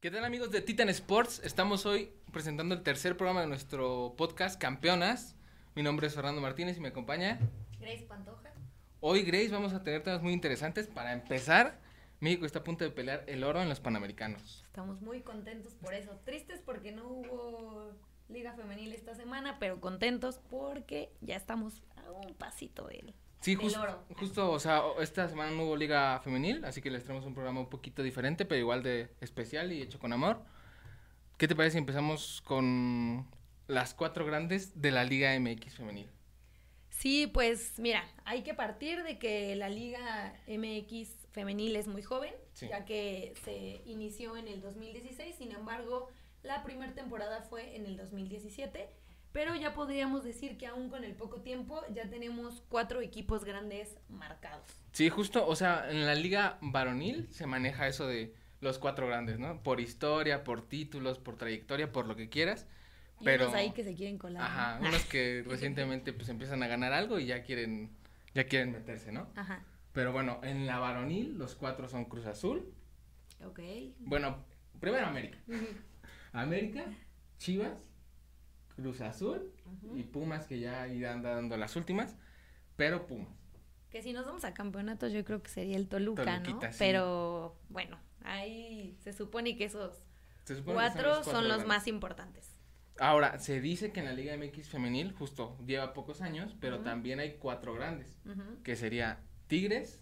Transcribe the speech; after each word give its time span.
¿Qué 0.00 0.10
tal 0.10 0.24
amigos 0.24 0.50
de 0.50 0.62
Titan 0.62 0.88
Sports? 0.88 1.42
Estamos 1.44 1.84
hoy 1.84 2.10
presentando 2.32 2.74
el 2.74 2.82
tercer 2.82 3.18
programa 3.18 3.42
de 3.42 3.48
nuestro 3.48 4.14
podcast 4.16 4.58
Campeonas. 4.58 5.36
Mi 5.74 5.82
nombre 5.82 6.06
es 6.06 6.14
Fernando 6.14 6.40
Martínez 6.40 6.78
y 6.78 6.80
me 6.80 6.88
acompaña 6.88 7.38
Grace 7.78 8.06
Pantoja. 8.08 8.50
Hoy 9.00 9.24
Grace 9.24 9.50
vamos 9.50 9.74
a 9.74 9.82
tener 9.82 10.02
temas 10.02 10.22
muy 10.22 10.32
interesantes. 10.32 10.86
Para 10.86 11.12
empezar, 11.12 11.78
México 12.18 12.46
está 12.46 12.60
a 12.60 12.64
punto 12.64 12.82
de 12.82 12.90
pelear 12.92 13.24
el 13.26 13.44
oro 13.44 13.60
en 13.60 13.68
los 13.68 13.78
Panamericanos. 13.80 14.64
Estamos 14.68 15.02
muy 15.02 15.20
contentos 15.20 15.74
por 15.74 15.92
eso. 15.92 16.18
Tristes 16.24 16.62
porque 16.64 16.92
no 16.92 17.06
hubo 17.06 17.92
liga 18.30 18.54
femenil 18.54 18.94
esta 18.94 19.14
semana, 19.14 19.58
pero 19.58 19.82
contentos 19.82 20.40
porque 20.48 21.12
ya 21.20 21.36
estamos 21.36 21.82
a 21.96 22.10
un 22.10 22.32
pasito 22.32 22.86
de 22.86 23.00
él. 23.00 23.14
Sí, 23.40 23.56
oro. 23.56 24.04
justo, 24.18 24.50
o 24.52 24.58
sea, 24.58 24.82
esta 25.00 25.28
semana 25.28 25.50
no 25.52 25.64
hubo 25.64 25.76
liga 25.76 26.20
femenil, 26.20 26.64
así 26.64 26.82
que 26.82 26.90
les 26.90 27.04
traemos 27.04 27.24
un 27.24 27.32
programa 27.34 27.60
un 27.60 27.70
poquito 27.70 28.02
diferente, 28.02 28.44
pero 28.44 28.58
igual 28.60 28.82
de 28.82 29.08
especial 29.20 29.72
y 29.72 29.80
hecho 29.82 29.98
con 29.98 30.12
amor. 30.12 30.42
¿Qué 31.38 31.48
te 31.48 31.56
parece 31.56 31.72
si 31.72 31.78
empezamos 31.78 32.42
con 32.42 33.26
las 33.66 33.94
cuatro 33.94 34.26
grandes 34.26 34.80
de 34.82 34.90
la 34.90 35.04
Liga 35.04 35.38
MX 35.40 35.74
femenil? 35.76 36.10
Sí, 36.90 37.26
pues 37.28 37.78
mira, 37.78 38.04
hay 38.26 38.42
que 38.42 38.52
partir 38.52 39.02
de 39.04 39.18
que 39.18 39.56
la 39.56 39.70
Liga 39.70 40.34
MX 40.46 41.28
femenil 41.30 41.76
es 41.76 41.86
muy 41.88 42.02
joven, 42.02 42.34
Sí. 42.52 42.68
ya 42.68 42.84
que 42.84 43.32
se 43.42 43.80
inició 43.86 44.36
en 44.36 44.48
el 44.48 44.60
2016, 44.60 45.34
sin 45.36 45.52
embargo, 45.52 46.08
la 46.42 46.62
primera 46.62 46.92
temporada 46.92 47.40
fue 47.42 47.74
en 47.74 47.86
el 47.86 47.96
2017, 47.96 48.90
pero 49.32 49.54
ya 49.54 49.74
podríamos 49.74 50.24
decir 50.24 50.56
que 50.58 50.66
aún 50.66 50.88
con 50.90 51.04
el 51.04 51.14
poco 51.14 51.40
tiempo 51.42 51.82
ya 51.94 52.08
tenemos 52.10 52.62
cuatro 52.68 53.00
equipos 53.00 53.44
grandes 53.44 53.96
marcados. 54.08 54.66
Sí, 54.92 55.08
justo, 55.08 55.46
o 55.46 55.54
sea, 55.56 55.90
en 55.90 56.06
la 56.06 56.14
liga 56.14 56.58
varonil 56.60 57.28
se 57.32 57.46
maneja 57.46 57.86
eso 57.86 58.06
de 58.06 58.34
los 58.60 58.78
cuatro 58.78 59.06
grandes, 59.06 59.38
¿no? 59.38 59.62
Por 59.62 59.80
historia, 59.80 60.44
por 60.44 60.68
títulos, 60.68 61.18
por 61.18 61.36
trayectoria, 61.36 61.92
por 61.92 62.06
lo 62.06 62.16
que 62.16 62.28
quieras. 62.28 62.66
Y 63.20 63.24
Pero, 63.24 63.44
unos 63.44 63.54
ahí 63.56 63.70
que 63.72 63.84
se 63.84 63.94
quieren 63.94 64.18
colar. 64.18 64.42
¿no? 64.42 64.46
ajá, 64.48 64.78
unos 64.88 65.04
que 65.04 65.44
recientemente 65.46 66.12
pues 66.12 66.28
empiezan 66.28 66.62
a 66.62 66.66
ganar 66.66 66.92
algo 66.92 67.18
y 67.18 67.26
ya 67.26 67.42
quieren, 67.42 67.90
ya 68.34 68.44
quieren 68.44 68.72
meterse, 68.72 69.12
¿no? 69.12 69.28
Ajá, 69.36 69.62
Pero 69.92 70.12
bueno, 70.12 70.40
en 70.42 70.66
la 70.66 70.78
varonil 70.78 71.38
los 71.38 71.54
cuatro 71.54 71.88
son 71.88 72.04
Cruz 72.06 72.26
Azul. 72.26 72.72
ok. 73.44 73.60
Bueno, 74.00 74.44
primero 74.80 75.06
América. 75.06 75.38
América, 76.32 76.84
Chivas, 77.38 77.89
Cruz 78.80 79.00
Azul 79.00 79.52
y 79.94 80.02
Pumas 80.02 80.46
que 80.46 80.58
ya 80.58 80.88
irán 80.88 81.22
dando 81.22 81.56
las 81.56 81.76
últimas, 81.76 82.16
pero 82.76 83.06
Pumas. 83.06 83.28
Que 83.90 84.02
si 84.02 84.12
nos 84.12 84.24
vamos 84.24 84.44
a 84.44 84.54
campeonatos 84.54 85.12
yo 85.12 85.24
creo 85.24 85.42
que 85.42 85.50
sería 85.50 85.76
el 85.76 85.88
Toluca, 85.88 86.24
Toluquita, 86.24 86.68
¿no? 86.68 86.72
sí. 86.72 86.78
Pero 86.78 87.56
bueno, 87.68 87.98
ahí 88.22 88.96
se 89.00 89.12
supone 89.12 89.56
que 89.56 89.64
esos 89.64 90.04
que 90.46 90.62
cuatro 90.62 91.22
son 91.24 91.48
los 91.48 91.66
más 91.66 91.86
importantes. 91.86 92.56
Ahora, 92.98 93.38
se 93.38 93.60
dice 93.60 93.92
que 93.92 94.00
en 94.00 94.06
la 94.06 94.12
Liga 94.12 94.36
MX 94.36 94.68
femenil, 94.68 95.12
justo 95.12 95.56
lleva 95.66 95.94
pocos 95.94 96.20
años, 96.20 96.54
pero 96.60 96.80
también 96.80 97.18
hay 97.18 97.36
cuatro 97.38 97.74
grandes, 97.74 98.18
que 98.62 98.76
sería 98.76 99.20
Tigres, 99.46 100.00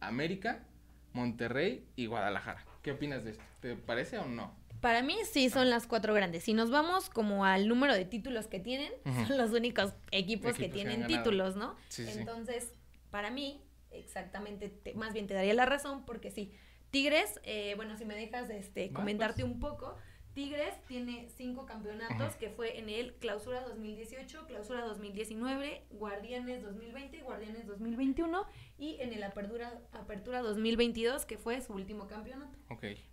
América, 0.00 0.64
Monterrey 1.12 1.86
y 1.94 2.06
Guadalajara. 2.06 2.64
¿Qué 2.82 2.92
opinas 2.92 3.24
de 3.24 3.32
esto? 3.32 3.44
¿Te 3.60 3.76
parece 3.76 4.18
o 4.18 4.26
no? 4.26 4.56
Para 4.80 5.02
mí 5.02 5.16
sí 5.30 5.50
son 5.50 5.70
las 5.70 5.86
cuatro 5.86 6.14
grandes. 6.14 6.44
Si 6.44 6.54
nos 6.54 6.70
vamos 6.70 7.10
como 7.10 7.44
al 7.44 7.66
número 7.68 7.94
de 7.94 8.04
títulos 8.04 8.46
que 8.46 8.60
tienen, 8.60 8.92
son 9.26 9.36
los 9.38 9.50
únicos 9.52 9.92
equipos, 10.10 10.10
que 10.10 10.18
Equipos 10.18 10.56
que 10.58 10.68
tienen 10.68 11.06
títulos, 11.06 11.56
¿no? 11.56 11.76
Sí, 11.88 12.04
sí, 12.06 12.12
sí. 12.12 12.18
Entonces, 12.20 12.72
para 13.10 13.30
mí, 13.30 13.62
exactamente, 13.90 14.68
te- 14.68 14.94
más 14.94 15.12
bien 15.12 15.26
te 15.26 15.34
daría 15.34 15.54
la 15.54 15.66
razón, 15.66 16.04
porque 16.04 16.30
sí, 16.30 16.52
Tigres, 16.90 17.40
eh, 17.42 17.74
bueno, 17.76 17.96
si 17.96 18.04
me 18.04 18.14
dejas 18.14 18.48
este, 18.50 18.92
comentarte 18.92 19.42
pues. 19.42 19.52
un 19.54 19.60
poco, 19.60 19.96
Tigres 20.34 20.74
tiene 20.86 21.28
cinco 21.36 21.66
campeonatos, 21.66 22.36
que 22.36 22.48
fue 22.48 22.78
en 22.78 22.88
el 22.88 23.14
Clausura 23.14 23.60
2018, 23.62 24.46
Clausura 24.46 24.82
2019, 24.84 25.84
Guardianes 25.90 26.62
2020, 26.62 27.22
Guardianes 27.22 27.66
2021 27.66 28.44
y 28.78 28.98
en 29.00 29.12
el 29.12 29.22
Apertura, 29.24 29.80
Apertura 29.92 30.40
2022, 30.42 31.26
que 31.26 31.38
fue 31.38 31.60
su 31.60 31.72
último 31.72 32.06
campeonato. 32.06 32.56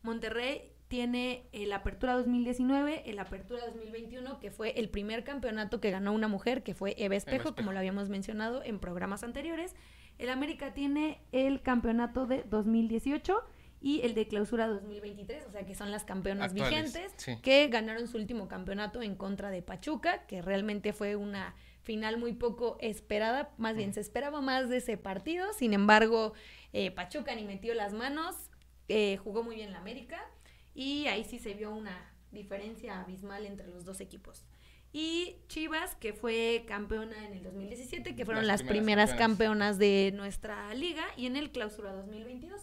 Monterrey 0.03 0.71
tiene 0.95 1.43
el 1.51 1.73
Apertura 1.73 2.13
2019, 2.13 3.09
el 3.09 3.19
Apertura 3.19 3.65
2021, 3.65 4.39
que 4.39 4.49
fue 4.49 4.79
el 4.79 4.87
primer 4.87 5.25
campeonato 5.25 5.81
que 5.81 5.91
ganó 5.91 6.13
una 6.13 6.29
mujer, 6.29 6.63
que 6.63 6.73
fue 6.73 6.95
Eva 6.97 7.17
Espejo, 7.17 7.49
Espejo. 7.49 7.55
como 7.55 7.73
lo 7.73 7.79
habíamos 7.79 8.07
mencionado 8.07 8.63
en 8.63 8.79
programas 8.79 9.21
anteriores. 9.21 9.75
El 10.19 10.29
América 10.29 10.73
tiene 10.73 11.19
el 11.33 11.61
campeonato 11.61 12.27
de 12.27 12.43
2018 12.43 13.43
y 13.81 14.03
el 14.03 14.13
de 14.13 14.25
clausura 14.29 14.67
2023, 14.67 15.47
o 15.47 15.51
sea 15.51 15.65
que 15.65 15.75
son 15.75 15.91
las 15.91 16.05
campeonas 16.05 16.53
Actuales, 16.53 16.93
vigentes 16.93 17.13
sí. 17.17 17.35
que 17.41 17.67
ganaron 17.67 18.07
su 18.07 18.15
último 18.15 18.47
campeonato 18.47 19.01
en 19.01 19.15
contra 19.17 19.49
de 19.49 19.61
Pachuca, 19.61 20.25
que 20.27 20.41
realmente 20.41 20.93
fue 20.93 21.17
una 21.17 21.55
final 21.83 22.17
muy 22.17 22.31
poco 22.31 22.77
esperada, 22.79 23.53
más 23.57 23.75
bien 23.75 23.93
se 23.93 23.99
esperaba 23.99 24.39
más 24.39 24.69
de 24.69 24.77
ese 24.77 24.95
partido, 24.95 25.51
sin 25.51 25.73
embargo 25.73 26.31
eh, 26.71 26.91
Pachuca 26.91 27.35
ni 27.35 27.43
metió 27.43 27.73
las 27.73 27.91
manos, 27.91 28.49
eh, 28.87 29.17
jugó 29.17 29.43
muy 29.43 29.55
bien 29.55 29.73
la 29.73 29.79
América 29.79 30.25
y 30.75 31.07
ahí 31.07 31.23
sí 31.23 31.39
se 31.39 31.55
vio 31.55 31.71
una 31.71 32.13
diferencia 32.31 32.99
abismal 32.99 33.45
entre 33.45 33.67
los 33.67 33.85
dos 33.85 34.01
equipos. 34.01 34.45
Y 34.91 35.37
Chivas, 35.47 35.95
que 35.95 36.13
fue 36.13 36.63
campeona 36.67 37.25
en 37.25 37.33
el 37.33 37.43
2017, 37.43 38.15
que 38.15 38.25
fueron 38.25 38.45
Las 38.47 38.61
las, 38.61 38.69
primeras 38.69 39.09
primeras, 39.09 39.09
campeonas. 39.09 39.77
campeonas 39.77 39.79
de 39.79 40.11
nuestra 40.15 40.73
liga, 40.73 41.03
y 41.17 41.25
en 41.25 41.35
el 41.35 41.51
clausura 41.51 41.93
2022. 41.93 42.61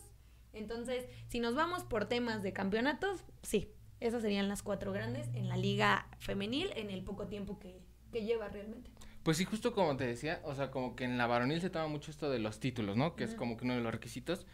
Entonces, 0.53 1.05
si 1.29 1.41
nos 1.41 1.55
vamos 1.55 1.85
por 1.85 2.07
temas 2.07 2.43
de 2.43 2.53
campeonatos, 2.53 3.25
sí, 3.43 3.73
esas 4.01 4.23
serían 4.23 4.49
las 4.49 4.63
cuatro 4.63 4.93
grandes 4.93 5.29
en 5.35 5.49
la 5.49 5.57
liga 5.57 6.09
femenil 6.19 6.71
en 6.77 6.91
el 6.91 7.03
poco 7.03 7.29
tiempo 7.29 7.59
que, 7.59 7.81
que 8.13 8.25
lleva 8.25 8.49
realmente. 8.49 8.91
Pues 9.23 9.37
sí, 9.37 9.45
justo 9.45 9.73
como 9.73 9.97
te 9.97 10.05
decía, 10.05 10.41
o 10.45 10.55
sea, 10.55 10.71
como 10.71 10.97
que 10.97 11.05
en 11.05 11.17
la 11.17 11.27
varonil 11.27 11.61
se 11.61 11.71
toma 11.71 11.87
mucho 11.87 12.11
esto 12.11 12.29
de 12.29 12.41
los 12.41 12.59
títulos, 12.59 12.97
¿no? 12.97 13.15
Que 13.15 13.25
es 13.25 13.35
como 13.35 13.57
que 13.57 13.65
uno 13.65 13.75
de 13.75 13.81
los 13.81 13.93
requisitos. 13.93 14.47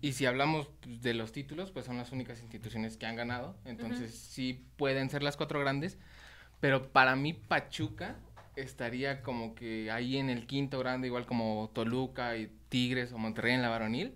Y 0.00 0.12
si 0.12 0.26
hablamos 0.26 0.68
pues, 0.80 1.02
de 1.02 1.14
los 1.14 1.32
títulos, 1.32 1.72
pues 1.72 1.86
son 1.86 1.96
las 1.96 2.12
únicas 2.12 2.40
instituciones 2.40 2.96
que 2.96 3.06
han 3.06 3.16
ganado. 3.16 3.56
Entonces 3.64 4.14
sí 4.14 4.64
pueden 4.76 5.10
ser 5.10 5.22
las 5.22 5.36
cuatro 5.36 5.58
grandes. 5.58 5.98
Pero 6.60 6.92
para 6.92 7.16
mí 7.16 7.32
Pachuca 7.32 8.16
estaría 8.56 9.20
como 9.22 9.54
que 9.54 9.90
ahí 9.90 10.16
en 10.16 10.30
el 10.30 10.46
quinto 10.46 10.78
grande, 10.78 11.08
igual 11.08 11.26
como 11.26 11.70
Toluca 11.74 12.36
y 12.36 12.52
Tigres 12.68 13.12
o 13.12 13.18
Monterrey 13.18 13.54
en 13.54 13.62
la 13.62 13.68
varonil. 13.68 14.14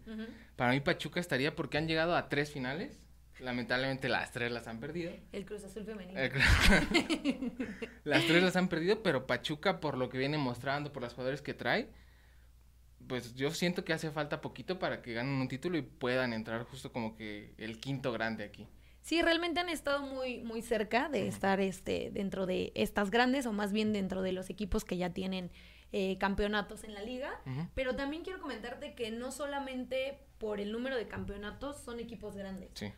Para 0.54 0.72
mí 0.72 0.80
Pachuca 0.80 1.18
estaría 1.18 1.56
porque 1.56 1.76
han 1.76 1.88
llegado 1.88 2.16
a 2.16 2.28
tres 2.28 2.52
finales. 2.52 3.00
Lamentablemente 3.40 4.08
las 4.08 4.32
tres 4.32 4.50
las 4.50 4.66
han 4.66 4.80
perdido. 4.80 5.12
El 5.32 5.44
Cruz 5.44 5.64
Azul 5.64 5.84
femenino. 5.84 6.20
Claro. 6.30 6.86
las 8.04 8.24
tres 8.26 8.42
las 8.42 8.56
han 8.56 8.68
perdido, 8.68 9.02
pero 9.02 9.26
Pachuca, 9.26 9.80
por 9.80 9.96
lo 9.96 10.08
que 10.08 10.18
viene 10.18 10.38
mostrando, 10.38 10.92
por 10.92 11.02
los 11.02 11.14
jugadores 11.14 11.40
que 11.40 11.54
trae, 11.54 11.88
pues 13.06 13.34
yo 13.34 13.50
siento 13.50 13.84
que 13.84 13.92
hace 13.92 14.10
falta 14.10 14.40
poquito 14.40 14.78
para 14.78 15.02
que 15.02 15.14
ganen 15.14 15.34
un 15.34 15.48
título 15.48 15.78
y 15.78 15.82
puedan 15.82 16.32
entrar 16.32 16.64
justo 16.64 16.92
como 16.92 17.16
que 17.16 17.54
el 17.58 17.80
quinto 17.80 18.12
grande 18.12 18.44
aquí. 18.44 18.68
Sí, 19.02 19.22
realmente 19.22 19.60
han 19.60 19.70
estado 19.70 20.02
muy, 20.02 20.42
muy 20.42 20.60
cerca 20.60 21.08
de 21.08 21.28
estar 21.28 21.60
este, 21.60 22.10
dentro 22.12 22.44
de 22.44 22.72
estas 22.74 23.10
grandes, 23.10 23.46
o 23.46 23.52
más 23.52 23.72
bien 23.72 23.92
dentro 23.92 24.20
de 24.20 24.32
los 24.32 24.50
equipos 24.50 24.84
que 24.84 24.98
ya 24.98 25.10
tienen 25.10 25.50
eh, 25.92 26.18
campeonatos 26.18 26.84
en 26.84 26.94
la 26.94 27.02
liga. 27.02 27.30
Pero 27.74 27.96
también 27.96 28.22
quiero 28.22 28.40
comentarte 28.40 28.94
que 28.94 29.10
no 29.10 29.32
solamente 29.32 30.18
por 30.38 30.60
el 30.60 30.70
número 30.72 30.96
de 30.96 31.08
campeonatos 31.08 31.78
son 31.78 31.98
equipos 31.98 32.36
grandes. 32.36 32.70
Sí. 32.74 32.92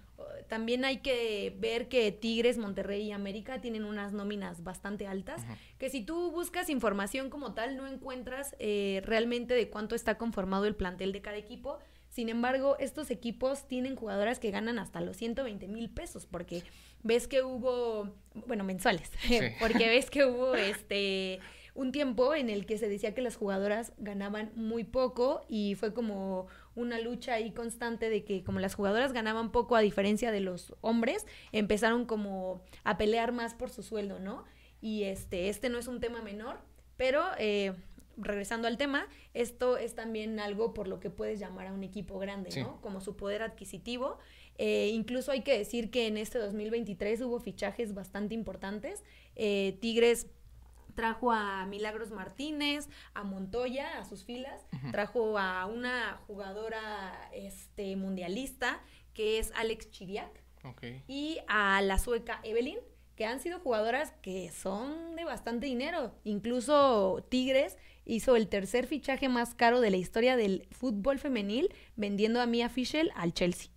También 0.48 0.84
hay 0.84 0.98
que 0.98 1.56
ver 1.58 1.88
que 1.88 2.10
Tigres, 2.12 2.58
Monterrey 2.58 3.02
y 3.02 3.12
América 3.12 3.60
tienen 3.60 3.84
unas 3.84 4.12
nóminas 4.12 4.64
bastante 4.64 5.06
altas, 5.06 5.42
que 5.78 5.88
si 5.88 6.02
tú 6.02 6.32
buscas 6.32 6.68
información 6.68 7.30
como 7.30 7.54
tal 7.54 7.76
no 7.76 7.86
encuentras 7.86 8.54
eh, 8.58 9.02
realmente 9.04 9.54
de 9.54 9.70
cuánto 9.70 9.94
está 9.94 10.18
conformado 10.18 10.66
el 10.66 10.74
plantel 10.74 11.12
de 11.12 11.22
cada 11.22 11.36
equipo. 11.36 11.78
Sin 12.08 12.28
embargo, 12.28 12.76
estos 12.80 13.12
equipos 13.12 13.68
tienen 13.68 13.94
jugadoras 13.94 14.40
que 14.40 14.50
ganan 14.50 14.80
hasta 14.80 15.00
los 15.00 15.16
120 15.16 15.68
mil 15.68 15.88
pesos, 15.90 16.26
porque 16.26 16.64
ves 17.04 17.28
que 17.28 17.42
hubo, 17.42 18.12
bueno, 18.46 18.64
mensuales, 18.64 19.12
porque 19.60 19.88
ves 19.88 20.10
que 20.10 20.24
hubo 20.24 20.56
este 20.56 21.38
un 21.80 21.92
tiempo 21.92 22.34
en 22.34 22.50
el 22.50 22.66
que 22.66 22.76
se 22.76 22.90
decía 22.90 23.14
que 23.14 23.22
las 23.22 23.36
jugadoras 23.36 23.94
ganaban 23.96 24.52
muy 24.54 24.84
poco 24.84 25.46
y 25.48 25.76
fue 25.76 25.94
como 25.94 26.46
una 26.74 27.00
lucha 27.00 27.32
ahí 27.32 27.52
constante 27.52 28.10
de 28.10 28.22
que 28.22 28.44
como 28.44 28.60
las 28.60 28.74
jugadoras 28.74 29.14
ganaban 29.14 29.50
poco 29.50 29.76
a 29.76 29.80
diferencia 29.80 30.30
de 30.30 30.40
los 30.40 30.74
hombres, 30.82 31.26
empezaron 31.52 32.04
como 32.04 32.60
a 32.84 32.98
pelear 32.98 33.32
más 33.32 33.54
por 33.54 33.70
su 33.70 33.82
sueldo, 33.82 34.18
¿no? 34.18 34.44
Y 34.82 35.04
este, 35.04 35.48
este 35.48 35.70
no 35.70 35.78
es 35.78 35.88
un 35.88 36.00
tema 36.00 36.20
menor, 36.20 36.58
pero 36.98 37.24
eh, 37.38 37.72
regresando 38.18 38.68
al 38.68 38.76
tema, 38.76 39.06
esto 39.32 39.78
es 39.78 39.94
también 39.94 40.38
algo 40.38 40.74
por 40.74 40.86
lo 40.86 41.00
que 41.00 41.08
puedes 41.08 41.40
llamar 41.40 41.68
a 41.68 41.72
un 41.72 41.82
equipo 41.82 42.18
grande, 42.18 42.50
Sí. 42.50 42.60
¿no? 42.60 42.78
Como 42.82 43.00
su 43.00 43.16
poder 43.16 43.40
adquisitivo. 43.40 44.18
Eh, 44.58 44.90
incluso 44.92 45.32
hay 45.32 45.40
que 45.40 45.56
decir 45.56 45.90
que 45.90 46.06
en 46.06 46.18
este 46.18 46.38
2023 46.38 47.22
hubo 47.22 47.40
fichajes 47.40 47.94
bastante 47.94 48.34
importantes. 48.34 49.02
Eh, 49.34 49.78
Tigres 49.80 50.26
trajo 50.94 51.32
a 51.32 51.66
Milagros 51.66 52.10
Martínez, 52.10 52.88
a 53.14 53.24
Montoya 53.24 53.98
a 53.98 54.04
sus 54.04 54.24
filas, 54.24 54.66
trajo 54.90 55.38
a 55.38 55.66
una 55.66 56.20
jugadora 56.26 57.30
este, 57.32 57.96
mundialista 57.96 58.80
que 59.14 59.38
es 59.38 59.52
Alex 59.54 59.90
Chiriac. 59.90 60.42
y 61.08 61.38
a 61.48 61.80
la 61.82 61.98
sueca 61.98 62.40
Evelyn, 62.44 62.78
que 63.16 63.24
han 63.26 63.40
sido 63.40 63.60
jugadoras 63.60 64.12
que 64.22 64.50
son 64.50 65.16
de 65.16 65.24
bastante 65.24 65.66
dinero. 65.66 66.14
Incluso 66.24 67.24
Tigres 67.28 67.76
hizo 68.04 68.36
el 68.36 68.48
tercer 68.48 68.86
fichaje 68.86 69.28
más 69.28 69.54
caro 69.54 69.80
de 69.80 69.90
la 69.90 69.96
historia 69.96 70.36
del 70.36 70.66
fútbol 70.70 71.18
femenil 71.18 71.74
vendiendo 71.96 72.40
a 72.40 72.46
Mia 72.46 72.68
Fischel 72.68 73.10
al 73.14 73.34
Chelsea. 73.34 73.70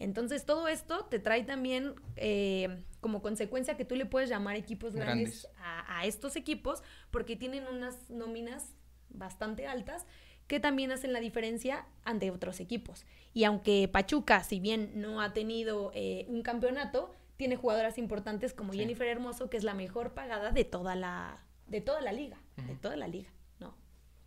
Entonces 0.00 0.46
todo 0.46 0.66
esto 0.66 1.04
te 1.04 1.18
trae 1.18 1.44
también 1.44 1.94
eh, 2.16 2.82
como 3.00 3.20
consecuencia 3.20 3.76
que 3.76 3.84
tú 3.84 3.94
le 3.94 4.06
puedes 4.06 4.30
llamar 4.30 4.56
equipos 4.56 4.96
grandes, 4.96 5.46
A, 5.58 6.06
estos 6.06 6.36
equipos 6.36 6.82
porque 7.10 7.36
tienen 7.36 7.66
unas 7.68 8.08
nóminas 8.08 8.74
bastante 9.10 9.66
altas 9.66 10.06
que 10.46 10.58
también 10.58 10.90
hacen 10.90 11.12
la 11.12 11.20
diferencia 11.20 11.86
ante 12.02 12.30
otros 12.30 12.60
equipos. 12.60 13.04
Y 13.34 13.44
aunque 13.44 13.88
Pachuca, 13.88 14.42
si 14.42 14.58
bien 14.58 14.90
no 14.94 15.20
ha 15.20 15.34
tenido 15.34 15.92
eh, 15.94 16.24
un 16.28 16.42
campeonato, 16.42 17.14
tiene 17.36 17.56
jugadoras 17.56 17.98
importantes 17.98 18.54
como 18.54 18.72
Jennifer 18.72 19.06
Hermoso, 19.06 19.50
que 19.50 19.58
es 19.58 19.64
la 19.64 19.74
mejor 19.74 20.14
pagada 20.14 20.50
de 20.50 20.64
toda 20.64 20.96
la, 20.96 21.44
de 21.68 21.82
toda 21.82 22.00
la 22.00 22.12
liga, 22.12 22.38
de 22.56 22.74
toda 22.74 22.96
la 22.96 23.06
liga. 23.06 23.30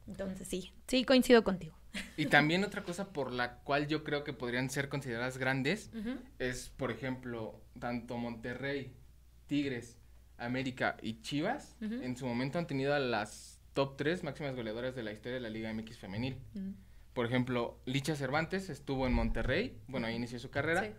Entonces 0.07 0.47
sí, 0.47 0.73
sí 0.87 1.03
coincido 1.05 1.43
contigo. 1.43 1.75
Y 2.17 2.25
también 2.25 2.63
otra 2.63 2.83
cosa 2.83 3.13
por 3.13 3.31
la 3.31 3.59
cual 3.59 3.87
yo 3.87 4.03
creo 4.03 4.23
que 4.23 4.33
podrían 4.33 4.69
ser 4.69 4.89
consideradas 4.89 5.37
grandes 5.37 5.91
es, 6.39 6.69
por 6.69 6.89
ejemplo, 6.91 7.61
tanto 7.79 8.17
Monterrey, 8.17 8.93
Tigres, 9.45 9.99
América 10.37 10.97
y 11.01 11.21
Chivas 11.21 11.75
en 11.81 12.17
su 12.17 12.25
momento 12.25 12.57
han 12.57 12.65
tenido 12.67 12.93
a 12.95 12.99
las 12.99 13.59
top 13.73 13.95
tres 13.97 14.23
máximas 14.23 14.55
goleadoras 14.55 14.95
de 14.95 15.03
la 15.03 15.11
historia 15.11 15.35
de 15.35 15.41
la 15.41 15.49
Liga 15.49 15.71
MX 15.73 15.97
femenil. 15.97 16.37
Por 17.13 17.27
ejemplo, 17.27 17.79
Licha 17.85 18.15
Cervantes 18.15 18.69
estuvo 18.71 19.05
en 19.05 19.13
Monterrey, 19.13 19.77
bueno, 19.87 20.07
ahí 20.07 20.15
inició 20.15 20.39
su 20.39 20.49
carrera. 20.49 20.91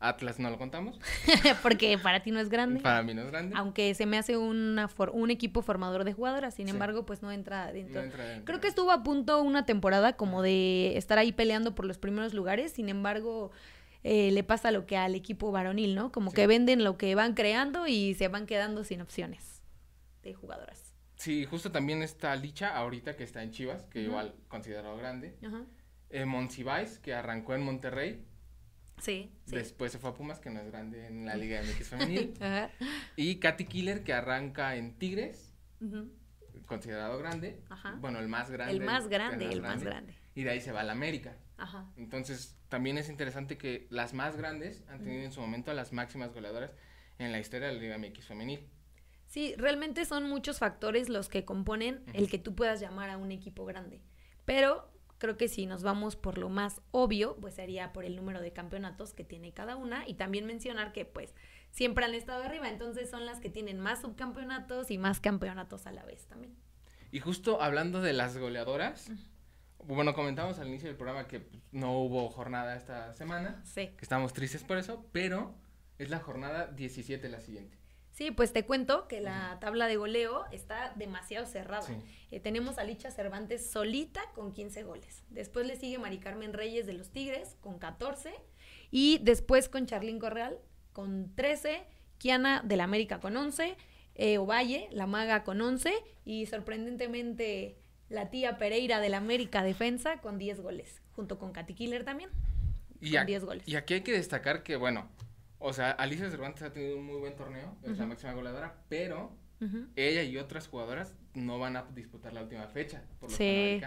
Atlas 0.00 0.38
no 0.38 0.48
lo 0.48 0.56
contamos. 0.56 0.98
Porque 1.62 1.98
para 1.98 2.22
ti 2.22 2.30
no 2.30 2.40
es 2.40 2.48
grande. 2.48 2.80
Para 2.80 3.02
mí 3.02 3.12
no 3.12 3.22
es 3.22 3.30
grande. 3.30 3.54
Aunque 3.56 3.94
se 3.94 4.06
me 4.06 4.16
hace 4.16 4.38
una 4.38 4.88
un 5.12 5.30
equipo 5.30 5.60
formador 5.60 6.04
de 6.04 6.14
jugadoras, 6.14 6.54
sin 6.54 6.68
embargo, 6.68 7.04
pues 7.04 7.22
no 7.22 7.30
entra 7.30 7.70
dentro. 7.70 8.02
Creo 8.44 8.60
que 8.60 8.68
estuvo 8.68 8.90
a 8.90 9.02
punto 9.02 9.42
una 9.42 9.66
temporada 9.66 10.14
como 10.14 10.40
de 10.42 10.96
estar 10.96 11.18
ahí 11.18 11.32
peleando 11.32 11.74
por 11.74 11.84
los 11.84 11.98
primeros 11.98 12.32
lugares, 12.32 12.72
sin 12.72 12.88
embargo, 12.88 13.52
eh, 14.02 14.30
le 14.30 14.42
pasa 14.42 14.70
lo 14.70 14.86
que 14.86 14.96
al 14.96 15.14
equipo 15.14 15.52
varonil, 15.52 15.94
¿no? 15.94 16.10
Como 16.10 16.32
que 16.32 16.46
venden 16.46 16.82
lo 16.82 16.96
que 16.96 17.14
van 17.14 17.34
creando 17.34 17.86
y 17.86 18.14
se 18.14 18.28
van 18.28 18.46
quedando 18.46 18.84
sin 18.84 19.02
opciones 19.02 19.62
de 20.22 20.32
jugadoras. 20.32 20.94
Sí, 21.16 21.44
justo 21.44 21.70
también 21.70 22.02
está 22.02 22.34
Licha 22.34 22.74
ahorita 22.74 23.14
que 23.14 23.24
está 23.24 23.42
en 23.42 23.50
Chivas, 23.50 23.84
que 23.84 24.00
igual 24.00 24.34
considerado 24.48 24.96
grande. 24.96 25.36
Ajá. 25.46 25.66
Eh, 26.08 26.26
que 27.02 27.14
arrancó 27.14 27.54
en 27.54 27.62
Monterrey 27.62 28.24
Sí, 29.00 29.32
Después 29.46 29.92
se 29.92 29.98
fue 29.98 30.10
a 30.10 30.14
Pumas, 30.14 30.40
que 30.40 30.50
no 30.50 30.60
es 30.60 30.66
grande 30.70 31.06
en 31.06 31.24
la 31.24 31.34
Liga 31.34 31.62
MX 31.62 31.88
femenil. 31.88 32.34
Y 33.16 33.36
Katy 33.36 33.64
Killer, 33.64 34.04
que 34.04 34.12
arranca 34.12 34.76
en 34.76 34.94
Tigres, 34.98 35.52
considerado 36.66 37.18
grande. 37.18 37.60
Bueno, 37.98 38.18
el 38.18 38.28
más 38.28 38.50
grande. 38.50 38.74
El 38.74 38.80
más 38.82 39.08
grande, 39.08 39.46
el, 39.46 39.62
más 39.62 39.82
grande. 39.82 40.14
Y 40.34 40.44
de 40.44 40.50
ahí 40.50 40.60
se 40.60 40.72
va 40.72 40.80
a 40.80 40.84
la 40.84 40.92
América. 40.92 41.36
Ajá. 41.56 41.90
Entonces, 41.96 42.56
también 42.68 42.98
es 42.98 43.08
interesante 43.08 43.58
que 43.58 43.86
las 43.90 44.14
más 44.14 44.36
grandes 44.36 44.84
han 44.88 45.02
tenido 45.02 45.24
en 45.24 45.32
su 45.32 45.40
momento 45.40 45.70
a 45.70 45.74
las 45.74 45.92
máximas 45.92 46.32
goleadoras 46.32 46.72
en 47.18 47.32
la 47.32 47.40
historia 47.40 47.68
de 47.68 47.74
la 47.74 47.80
Liga 47.80 47.98
MX 47.98 48.26
femenil. 48.26 48.68
Sí, 49.26 49.54
realmente 49.56 50.04
son 50.06 50.28
muchos 50.28 50.58
factores 50.58 51.08
los 51.08 51.28
que 51.28 51.44
componen 51.44 52.02
el 52.14 52.28
que 52.28 52.38
tú 52.38 52.54
puedas 52.54 52.80
llamar 52.80 53.10
a 53.10 53.16
un 53.16 53.30
equipo 53.30 53.64
grande. 53.64 54.02
Pero 54.44 54.89
Creo 55.20 55.36
que 55.36 55.48
si 55.48 55.66
nos 55.66 55.82
vamos 55.82 56.16
por 56.16 56.38
lo 56.38 56.48
más 56.48 56.80
obvio, 56.92 57.36
pues 57.36 57.54
sería 57.54 57.92
por 57.92 58.06
el 58.06 58.16
número 58.16 58.40
de 58.40 58.54
campeonatos 58.54 59.12
que 59.12 59.22
tiene 59.22 59.52
cada 59.52 59.76
una 59.76 60.08
y 60.08 60.14
también 60.14 60.46
mencionar 60.46 60.92
que 60.92 61.04
pues 61.04 61.34
siempre 61.70 62.06
han 62.06 62.14
estado 62.14 62.42
arriba, 62.42 62.70
entonces 62.70 63.10
son 63.10 63.26
las 63.26 63.38
que 63.38 63.50
tienen 63.50 63.78
más 63.78 64.00
subcampeonatos 64.00 64.90
y 64.90 64.96
más 64.96 65.20
campeonatos 65.20 65.86
a 65.86 65.92
la 65.92 66.06
vez 66.06 66.26
también. 66.26 66.56
Y 67.12 67.20
justo 67.20 67.60
hablando 67.60 68.00
de 68.00 68.14
las 68.14 68.38
goleadoras, 68.38 69.10
bueno, 69.84 70.14
comentamos 70.14 70.58
al 70.58 70.68
inicio 70.68 70.88
del 70.88 70.96
programa 70.96 71.28
que 71.28 71.50
no 71.70 71.98
hubo 71.98 72.30
jornada 72.30 72.74
esta 72.74 73.12
semana, 73.12 73.62
sí. 73.66 73.88
que 73.88 74.02
estamos 74.02 74.32
tristes 74.32 74.64
por 74.64 74.78
eso, 74.78 75.06
pero 75.12 75.54
es 75.98 76.08
la 76.08 76.20
jornada 76.20 76.68
17 76.68 77.28
la 77.28 77.42
siguiente. 77.42 77.79
Sí, 78.12 78.30
pues 78.30 78.52
te 78.52 78.64
cuento 78.64 79.08
que 79.08 79.20
la 79.20 79.58
tabla 79.60 79.86
de 79.86 79.96
goleo 79.96 80.44
está 80.52 80.92
demasiado 80.96 81.46
cerrada. 81.46 81.86
Eh, 82.30 82.40
tenemos 82.40 82.78
a 82.78 82.84
Licha 82.84 83.10
Cervantes 83.10 83.70
solita 83.70 84.20
con 84.34 84.52
15 84.52 84.82
goles. 84.82 85.24
Después 85.30 85.66
le 85.66 85.76
sigue 85.76 85.98
Mari 85.98 86.18
Carmen 86.18 86.52
Reyes 86.52 86.86
de 86.86 86.92
los 86.92 87.10
Tigres 87.10 87.56
con 87.60 87.78
14. 87.78 88.34
Y 88.90 89.18
después 89.22 89.68
con 89.68 89.86
Charlín 89.86 90.18
Correal 90.18 90.58
con 90.92 91.34
13. 91.34 91.82
Kiana 92.18 92.62
del 92.64 92.80
América 92.80 93.20
con 93.20 93.36
11. 93.36 93.76
Eh, 94.16 94.38
Ovalle, 94.38 94.88
la 94.92 95.06
maga 95.06 95.42
con 95.42 95.60
11. 95.60 95.92
Y 96.24 96.46
sorprendentemente 96.46 97.78
la 98.10 98.28
tía 98.28 98.58
Pereira 98.58 99.00
del 99.00 99.14
América 99.14 99.62
Defensa 99.62 100.20
con 100.20 100.36
10 100.36 100.60
goles. 100.60 101.00
Junto 101.12 101.38
con 101.38 101.52
Katy 101.52 101.74
Killer 101.74 102.04
también. 102.04 102.28
con 103.00 103.26
10 103.26 103.44
goles. 103.44 103.66
Y 103.66 103.76
aquí 103.76 103.94
hay 103.94 104.00
que 104.02 104.12
destacar 104.12 104.62
que, 104.62 104.76
bueno, 104.76 105.08
o 105.60 105.72
sea, 105.72 105.92
Alicia 105.92 106.30
Cervantes 106.30 106.62
ha 106.62 106.72
tenido 106.72 106.98
un 106.98 107.06
muy 107.06 107.16
buen 107.16 107.36
torneo, 107.36 107.76
es 107.84 107.98
la 107.98 108.06
máxima 108.06 108.32
goleadora, 108.32 108.82
pero 108.88 109.36
ella 109.94 110.22
y 110.22 110.38
otras 110.38 110.68
jugadoras 110.68 111.14
no 111.34 111.58
van 111.58 111.76
a 111.76 111.82
disputar 111.94 112.32
la 112.32 112.42
última 112.42 112.66
fecha 112.68 113.04
por 113.20 113.28
los 113.28 113.36
sí. 113.36 113.80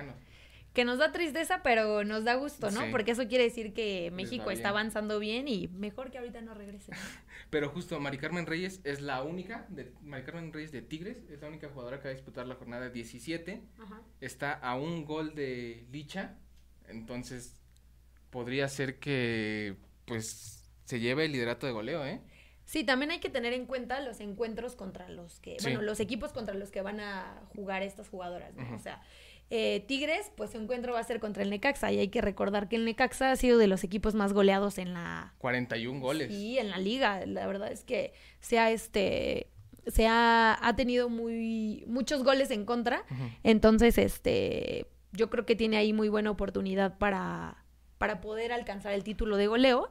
Que 0.74 0.86
nos 0.86 0.98
da 0.98 1.12
tristeza, 1.12 1.62
pero 1.62 2.04
nos 2.04 2.24
da 2.24 2.34
gusto, 2.34 2.72
¿no? 2.72 2.90
Porque 2.90 3.12
eso 3.12 3.28
quiere 3.28 3.44
decir 3.44 3.74
que 3.74 4.10
México 4.12 4.50
está 4.50 4.70
avanzando 4.70 5.20
bien 5.20 5.48
y 5.48 5.68
mejor 5.68 6.10
que 6.10 6.18
ahorita 6.18 6.42
no 6.42 6.56
regrese. 6.56 6.92
pero 7.52 7.70
justo 7.70 8.00
Mari 8.00 8.18
Carmen 8.18 8.48
Reyes 8.48 8.82
es 8.84 9.02
la 9.02 9.22
única, 9.22 9.68
de, 9.70 9.94
Mari 10.02 10.24
Carmen 10.24 10.52
Reyes 10.52 10.72
de 10.72 10.82
Tigres, 10.82 11.24
es 11.30 11.42
la 11.42 11.48
única 11.48 11.70
jugadora 11.70 12.00
que 12.00 12.06
va 12.06 12.10
a 12.12 12.16
disputar 12.16 12.48
la 12.48 12.56
jornada 12.56 12.90
17. 12.90 13.62
Está 14.20 14.54
a 14.54 14.76
un 14.76 15.06
gol 15.06 15.36
de 15.36 15.86
Licha, 15.92 16.38
entonces 16.88 17.62
podría 18.32 18.68
ser 18.68 18.98
que, 18.98 19.76
pues, 20.06 20.63
se 20.86 21.00
lleve 21.00 21.26
el 21.26 21.32
liderato 21.32 21.66
de 21.66 21.74
goleo, 21.74 22.06
¿eh? 22.06 22.22
Sí, 22.66 22.84
también 22.84 23.12
hay 23.12 23.20
que 23.20 23.30
tener 23.30 23.54
en 23.54 23.66
cuenta 23.66 24.00
los 24.00 24.20
encuentros 24.20 24.76
contra 24.76 25.10
los 25.10 25.40
que, 25.40 25.58
bueno, 25.64 25.82
los 25.82 26.00
equipos 26.00 26.32
contra 26.32 26.56
los 26.56 26.72
que 26.72 26.82
van 26.82 27.00
a 27.00 27.42
jugar 27.56 27.84
estas 27.84 28.08
jugadoras, 28.08 28.54
¿no? 28.56 28.76
O 28.76 28.80
sea, 28.80 29.02
eh, 29.50 29.84
Tigres, 29.88 30.32
pues 30.36 30.52
su 30.52 30.58
encuentro 30.58 30.94
va 30.94 31.00
a 31.00 31.04
ser 31.04 31.20
contra 31.20 31.44
el 31.44 31.50
Necaxa 31.50 31.92
y 31.92 32.00
hay 32.00 32.08
que 32.08 32.22
recordar 32.22 32.70
que 32.70 32.78
el 32.78 32.86
Necaxa 32.86 33.32
ha 33.32 33.36
sido 33.36 33.58
de 33.58 33.68
los 33.68 33.84
equipos 33.84 34.16
más 34.16 34.34
goleados 34.34 34.78
en 34.78 34.94
la... 34.94 35.34
41 35.40 36.00
goles. 36.00 36.30
Sí, 36.30 36.58
en 36.58 36.70
la 36.70 36.78
liga, 36.78 37.26
la 37.26 37.46
verdad 37.46 37.72
es 37.72 37.84
que 37.84 38.14
se 38.40 38.60
ha, 38.60 38.72
este, 38.72 39.52
se 39.86 40.08
ha, 40.08 40.58
ha 40.60 40.76
tenido 40.76 41.10
muy, 41.10 41.84
muchos 41.88 42.24
goles 42.24 42.50
en 42.50 42.66
contra, 42.66 43.04
entonces, 43.44 43.98
este, 43.98 44.88
yo 45.12 45.30
creo 45.30 45.46
que 45.46 45.56
tiene 45.56 45.78
ahí 45.78 45.94
muy 45.94 46.10
buena 46.10 46.32
oportunidad 46.32 46.98
para, 46.98 47.64
para 47.98 48.22
poder 48.22 48.54
alcanzar 48.54 48.94
el 48.94 49.04
título 49.04 49.38
de 49.38 49.48
goleo. 49.48 49.90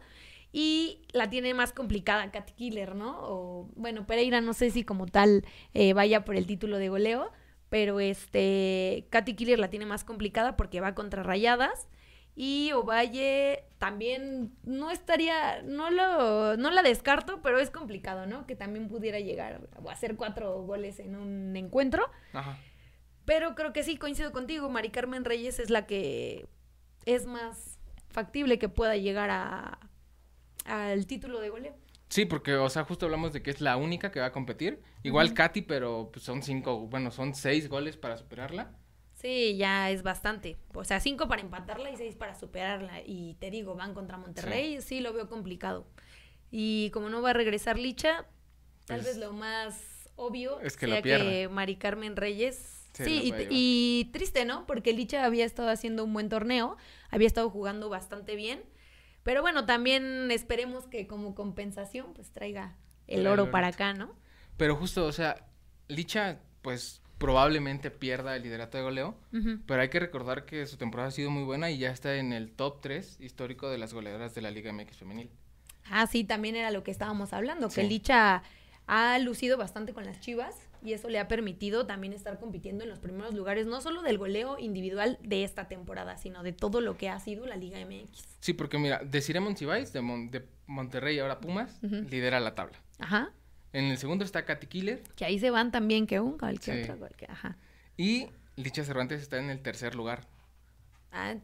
Y 0.52 1.00
la 1.12 1.30
tiene 1.30 1.54
más 1.54 1.72
complicada 1.72 2.30
Cat 2.30 2.50
Killer, 2.50 2.94
¿no? 2.94 3.18
O, 3.22 3.70
bueno, 3.74 4.06
Pereira 4.06 4.40
no 4.40 4.52
sé 4.52 4.70
si 4.70 4.84
como 4.84 5.06
tal 5.06 5.44
eh, 5.72 5.94
vaya 5.94 6.24
por 6.24 6.36
el 6.36 6.46
título 6.46 6.76
de 6.76 6.90
goleo, 6.90 7.32
pero 7.70 8.00
este, 8.00 9.06
Katy 9.10 9.34
Killer 9.34 9.58
la 9.58 9.70
tiene 9.70 9.86
más 9.86 10.04
complicada 10.04 10.56
porque 10.56 10.80
va 10.80 10.94
contra 10.94 11.22
Rayadas. 11.22 11.88
Y 12.34 12.72
Ovalle 12.72 13.64
también 13.78 14.54
no 14.62 14.90
estaría, 14.90 15.62
no 15.62 15.90
lo, 15.90 16.56
no 16.56 16.70
la 16.70 16.82
descarto, 16.82 17.42
pero 17.42 17.58
es 17.58 17.70
complicado, 17.70 18.26
¿no? 18.26 18.46
Que 18.46 18.56
también 18.56 18.88
pudiera 18.88 19.20
llegar 19.20 19.68
o 19.82 19.90
hacer 19.90 20.16
cuatro 20.16 20.62
goles 20.62 20.98
en 20.98 21.14
un 21.16 21.54
encuentro. 21.56 22.10
Ajá. 22.32 22.58
Pero 23.24 23.54
creo 23.54 23.72
que 23.72 23.82
sí, 23.82 23.96
coincido 23.96 24.32
contigo, 24.32 24.68
Mari 24.68 24.90
Carmen 24.90 25.24
Reyes 25.24 25.58
es 25.58 25.70
la 25.70 25.86
que 25.86 26.48
es 27.04 27.26
más 27.26 27.78
factible 28.08 28.58
que 28.58 28.68
pueda 28.68 28.96
llegar 28.96 29.30
a, 29.30 29.78
al 30.64 31.06
título 31.06 31.40
de 31.40 31.50
goleo. 31.50 31.74
Sí, 32.08 32.26
porque, 32.26 32.54
o 32.54 32.68
sea, 32.68 32.84
justo 32.84 33.06
hablamos 33.06 33.32
de 33.32 33.42
que 33.42 33.50
es 33.50 33.62
la 33.62 33.76
única 33.76 34.12
que 34.12 34.20
va 34.20 34.26
a 34.26 34.32
competir. 34.32 34.82
Igual 35.02 35.32
Katy, 35.32 35.62
pero 35.62 36.10
pues, 36.12 36.24
son 36.24 36.42
cinco, 36.42 36.80
bueno, 36.80 37.10
son 37.10 37.34
seis 37.34 37.68
goles 37.68 37.96
para 37.96 38.18
superarla. 38.18 38.70
Sí, 39.14 39.56
ya 39.56 39.90
es 39.90 40.02
bastante. 40.02 40.58
O 40.74 40.84
sea, 40.84 41.00
cinco 41.00 41.26
para 41.26 41.40
empatarla 41.40 41.90
y 41.90 41.96
seis 41.96 42.14
para 42.14 42.34
superarla. 42.34 43.00
Y 43.06 43.36
te 43.40 43.50
digo, 43.50 43.74
van 43.76 43.94
contra 43.94 44.18
Monterrey, 44.18 44.82
sí, 44.82 45.00
lo 45.00 45.14
veo 45.14 45.28
complicado. 45.28 45.86
Y 46.50 46.90
como 46.90 47.08
no 47.08 47.22
va 47.22 47.30
a 47.30 47.32
regresar 47.32 47.78
Licha, 47.78 48.26
tal 48.84 49.00
pues 49.00 49.06
vez 49.06 49.16
lo 49.16 49.32
más 49.32 50.10
obvio 50.16 50.60
es 50.60 50.76
que 50.76 50.86
sea 50.86 51.00
que 51.00 51.48
Mari 51.50 51.76
Carmen 51.76 52.16
Reyes 52.16 52.82
Sí, 52.92 53.32
y, 53.32 53.46
y, 53.48 54.04
triste, 54.12 54.44
¿no? 54.44 54.66
Porque 54.66 54.92
Licha 54.92 55.24
había 55.24 55.46
estado 55.46 55.70
haciendo 55.70 56.04
un 56.04 56.12
buen 56.12 56.28
torneo, 56.28 56.76
había 57.10 57.26
estado 57.26 57.48
jugando 57.48 57.88
bastante 57.88 58.36
bien 58.36 58.62
pero 59.22 59.42
bueno, 59.42 59.66
también 59.66 60.30
esperemos 60.30 60.86
que 60.86 61.06
como 61.06 61.34
compensación 61.34 62.14
pues 62.14 62.30
traiga 62.32 62.76
el 63.06 63.26
oro 63.26 63.50
para 63.50 63.68
acá, 63.68 63.92
¿no? 63.94 64.14
Pero 64.56 64.76
justo, 64.76 65.06
o 65.06 65.12
sea, 65.12 65.46
Licha 65.88 66.40
pues 66.62 67.02
probablemente 67.18 67.90
pierda 67.90 68.34
el 68.34 68.42
liderato 68.42 68.78
de 68.78 68.84
goleo, 68.84 69.16
pero 69.66 69.80
hay 69.80 69.88
que 69.90 70.00
recordar 70.00 70.44
que 70.44 70.66
su 70.66 70.76
temporada 70.76 71.08
ha 71.08 71.12
sido 71.12 71.30
muy 71.30 71.44
buena 71.44 71.70
y 71.70 71.78
ya 71.78 71.90
está 71.90 72.16
en 72.16 72.32
el 72.32 72.50
top 72.50 72.80
3 72.80 73.20
histórico 73.20 73.70
de 73.70 73.78
las 73.78 73.94
goleadoras 73.94 74.34
de 74.34 74.42
la 74.42 74.50
Liga 74.50 74.72
MX 74.72 74.96
femenil. 74.96 75.30
Ah, 75.90 76.06
sí, 76.06 76.24
también 76.24 76.56
era 76.56 76.70
lo 76.70 76.82
que 76.82 76.90
estábamos 76.90 77.32
hablando, 77.32 77.68
que 77.68 77.84
Licha 77.84 78.42
ha 78.86 79.18
lucido 79.20 79.56
bastante 79.56 79.92
con 79.92 80.04
las 80.04 80.20
Chivas 80.20 80.56
y 80.84 80.92
eso 80.92 81.08
le 81.08 81.18
ha 81.18 81.28
permitido 81.28 81.86
también 81.86 82.12
estar 82.12 82.38
compitiendo 82.38 82.84
en 82.84 82.90
los 82.90 82.98
primeros 82.98 83.34
lugares, 83.34 83.66
no 83.66 83.80
solo 83.80 84.02
del 84.02 84.18
goleo 84.18 84.58
individual 84.58 85.18
de 85.22 85.44
esta 85.44 85.68
temporada, 85.68 86.16
sino 86.16 86.42
de 86.42 86.52
todo 86.52 86.80
lo 86.80 86.96
que 86.96 87.08
ha 87.08 87.18
sido 87.20 87.46
la 87.46 87.56
Liga 87.56 87.78
MX. 87.84 88.24
Sí, 88.40 88.52
porque 88.52 88.78
mira, 88.78 89.00
Desiree 89.04 89.40
Monsiváis 89.40 89.92
de, 89.92 90.00
de 90.30 90.44
Monterrey, 90.66 91.18
ahora 91.18 91.40
Pumas, 91.40 91.78
lidera 91.82 92.40
la 92.40 92.54
tabla. 92.54 92.78
Ajá. 92.98 93.32
En 93.72 93.84
el 93.84 93.98
segundo 93.98 94.24
está 94.24 94.44
Katy 94.44 94.66
Killer. 94.66 95.02
Que 95.16 95.24
ahí 95.24 95.38
se 95.38 95.50
van 95.50 95.70
también 95.70 96.06
que 96.06 96.20
un, 96.20 96.36
que 96.36 96.82
otro, 96.82 97.08
que, 97.16 97.26
ajá. 97.26 97.56
Y 97.96 98.26
Licha 98.56 98.84
Cervantes 98.84 99.22
está 99.22 99.38
en 99.38 99.50
el 99.50 99.60
tercer 99.60 99.94
lugar. 99.94 100.26
Ah. 101.10 101.36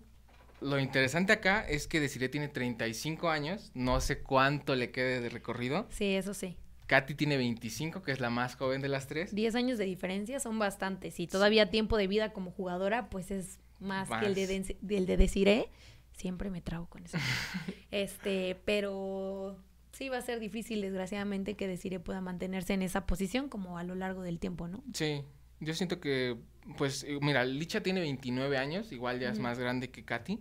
Lo 0.60 0.78
interesante 0.78 1.32
acá 1.32 1.66
es 1.66 1.86
que 1.86 2.00
Desiree 2.00 2.28
tiene 2.28 2.48
35 2.48 3.30
años, 3.30 3.70
no 3.74 4.00
sé 4.00 4.22
cuánto 4.22 4.74
le 4.74 4.90
quede 4.90 5.20
de 5.20 5.28
recorrido. 5.28 5.86
Sí, 5.90 6.16
eso 6.16 6.34
sí. 6.34 6.56
Katy 6.88 7.14
tiene 7.14 7.36
25, 7.36 8.02
que 8.02 8.12
es 8.12 8.18
la 8.18 8.30
más 8.30 8.56
joven 8.56 8.80
de 8.80 8.88
las 8.88 9.06
tres. 9.06 9.34
10 9.34 9.54
años 9.54 9.78
de 9.78 9.84
diferencia 9.84 10.40
son 10.40 10.58
bastantes. 10.58 11.20
Y 11.20 11.26
todavía 11.26 11.70
tiempo 11.70 11.98
de 11.98 12.06
vida 12.06 12.32
como 12.32 12.50
jugadora, 12.50 13.10
pues 13.10 13.30
es 13.30 13.60
más, 13.78 14.08
que 14.08 14.26
el 14.26 14.34
de, 14.34 14.76
del 14.80 15.06
de 15.06 15.16
Desiree. 15.18 15.68
Siempre 16.16 16.50
me 16.50 16.62
trago 16.62 16.86
con 16.86 17.04
eso. 17.04 17.18
este, 17.90 18.56
pero 18.64 19.58
sí 19.92 20.08
va 20.08 20.16
a 20.16 20.22
ser 20.22 20.40
difícil, 20.40 20.80
desgraciadamente, 20.80 21.56
que 21.56 21.68
Desiree 21.68 22.00
pueda 22.00 22.22
mantenerse 22.22 22.72
en 22.72 22.80
esa 22.80 23.06
posición 23.06 23.50
como 23.50 23.76
a 23.76 23.84
lo 23.84 23.94
largo 23.94 24.22
del 24.22 24.40
tiempo, 24.40 24.66
¿no? 24.66 24.82
Sí, 24.94 25.22
yo 25.60 25.74
siento 25.74 26.00
que, 26.00 26.38
pues, 26.78 27.04
eh, 27.04 27.18
mira, 27.20 27.44
Licha 27.44 27.82
tiene 27.82 28.00
29 28.00 28.56
años, 28.56 28.92
igual 28.92 29.20
ya 29.20 29.28
es 29.28 29.38
más 29.38 29.58
grande 29.58 29.90
que 29.90 30.06
Katy. 30.06 30.40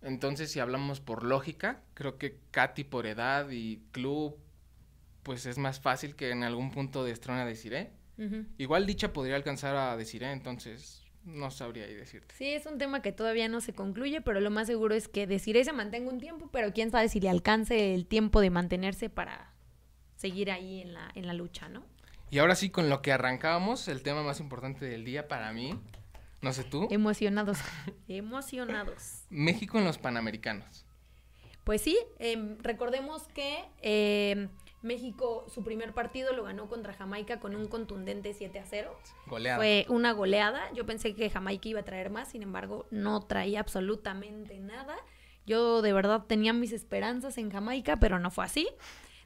Entonces, 0.00 0.50
si 0.50 0.60
hablamos 0.60 1.00
por 1.00 1.24
lógica, 1.24 1.82
creo 1.92 2.16
que 2.16 2.38
Katy 2.52 2.84
por 2.84 3.06
edad 3.06 3.50
y 3.50 3.82
club 3.92 4.38
pues 5.28 5.44
es 5.44 5.58
más 5.58 5.78
fácil 5.78 6.16
que 6.16 6.30
en 6.30 6.42
algún 6.42 6.70
punto 6.70 7.04
destrone 7.04 7.42
a 7.42 7.44
Desiree. 7.44 7.90
Igual 8.56 8.86
dicha 8.86 9.12
podría 9.12 9.36
alcanzar 9.36 9.76
a 9.76 9.94
Desiree, 9.94 10.32
entonces 10.32 11.02
no 11.22 11.50
sabría 11.50 11.84
ahí 11.84 11.92
decirte. 11.92 12.34
Sí, 12.34 12.46
es 12.46 12.64
un 12.64 12.78
tema 12.78 13.02
que 13.02 13.12
todavía 13.12 13.46
no 13.46 13.60
se 13.60 13.74
concluye, 13.74 14.22
pero 14.22 14.40
lo 14.40 14.50
más 14.50 14.68
seguro 14.68 14.94
es 14.94 15.06
que 15.06 15.26
Desiree 15.26 15.66
se 15.66 15.74
mantenga 15.74 16.10
un 16.10 16.18
tiempo, 16.18 16.48
pero 16.50 16.72
quién 16.72 16.90
sabe 16.90 17.10
si 17.10 17.20
le 17.20 17.28
alcance 17.28 17.94
el 17.94 18.06
tiempo 18.06 18.40
de 18.40 18.48
mantenerse 18.48 19.10
para 19.10 19.52
seguir 20.16 20.50
ahí 20.50 20.80
en 20.80 20.94
la, 20.94 21.10
en 21.14 21.26
la 21.26 21.34
lucha, 21.34 21.68
¿no? 21.68 21.84
Y 22.30 22.38
ahora 22.38 22.54
sí, 22.54 22.70
con 22.70 22.88
lo 22.88 23.02
que 23.02 23.12
arrancábamos, 23.12 23.86
el 23.86 24.02
tema 24.02 24.22
más 24.22 24.40
importante 24.40 24.86
del 24.86 25.04
día 25.04 25.28
para 25.28 25.52
mí, 25.52 25.78
no 26.40 26.54
sé 26.54 26.64
tú. 26.64 26.88
Emocionados, 26.90 27.58
emocionados. 28.08 29.26
México 29.28 29.76
en 29.76 29.84
los 29.84 29.98
Panamericanos. 29.98 30.86
Pues 31.64 31.82
sí, 31.82 31.98
em, 32.18 32.56
recordemos 32.62 33.28
que... 33.34 33.66
Eh, 33.82 34.48
México, 34.82 35.44
su 35.48 35.64
primer 35.64 35.92
partido 35.92 36.32
lo 36.32 36.44
ganó 36.44 36.68
contra 36.68 36.92
Jamaica 36.92 37.40
con 37.40 37.56
un 37.56 37.66
contundente 37.66 38.32
7 38.32 38.58
a 38.58 38.64
0. 38.64 38.96
Goleada. 39.26 39.58
Fue 39.58 39.86
una 39.88 40.12
goleada. 40.12 40.72
Yo 40.72 40.86
pensé 40.86 41.14
que 41.14 41.30
Jamaica 41.30 41.68
iba 41.68 41.80
a 41.80 41.84
traer 41.84 42.10
más, 42.10 42.28
sin 42.28 42.42
embargo, 42.42 42.86
no 42.90 43.20
traía 43.22 43.60
absolutamente 43.60 44.58
nada. 44.60 44.96
Yo 45.46 45.82
de 45.82 45.92
verdad 45.92 46.24
tenía 46.26 46.52
mis 46.52 46.72
esperanzas 46.72 47.38
en 47.38 47.50
Jamaica, 47.50 47.96
pero 47.96 48.18
no 48.18 48.30
fue 48.30 48.44
así. 48.44 48.68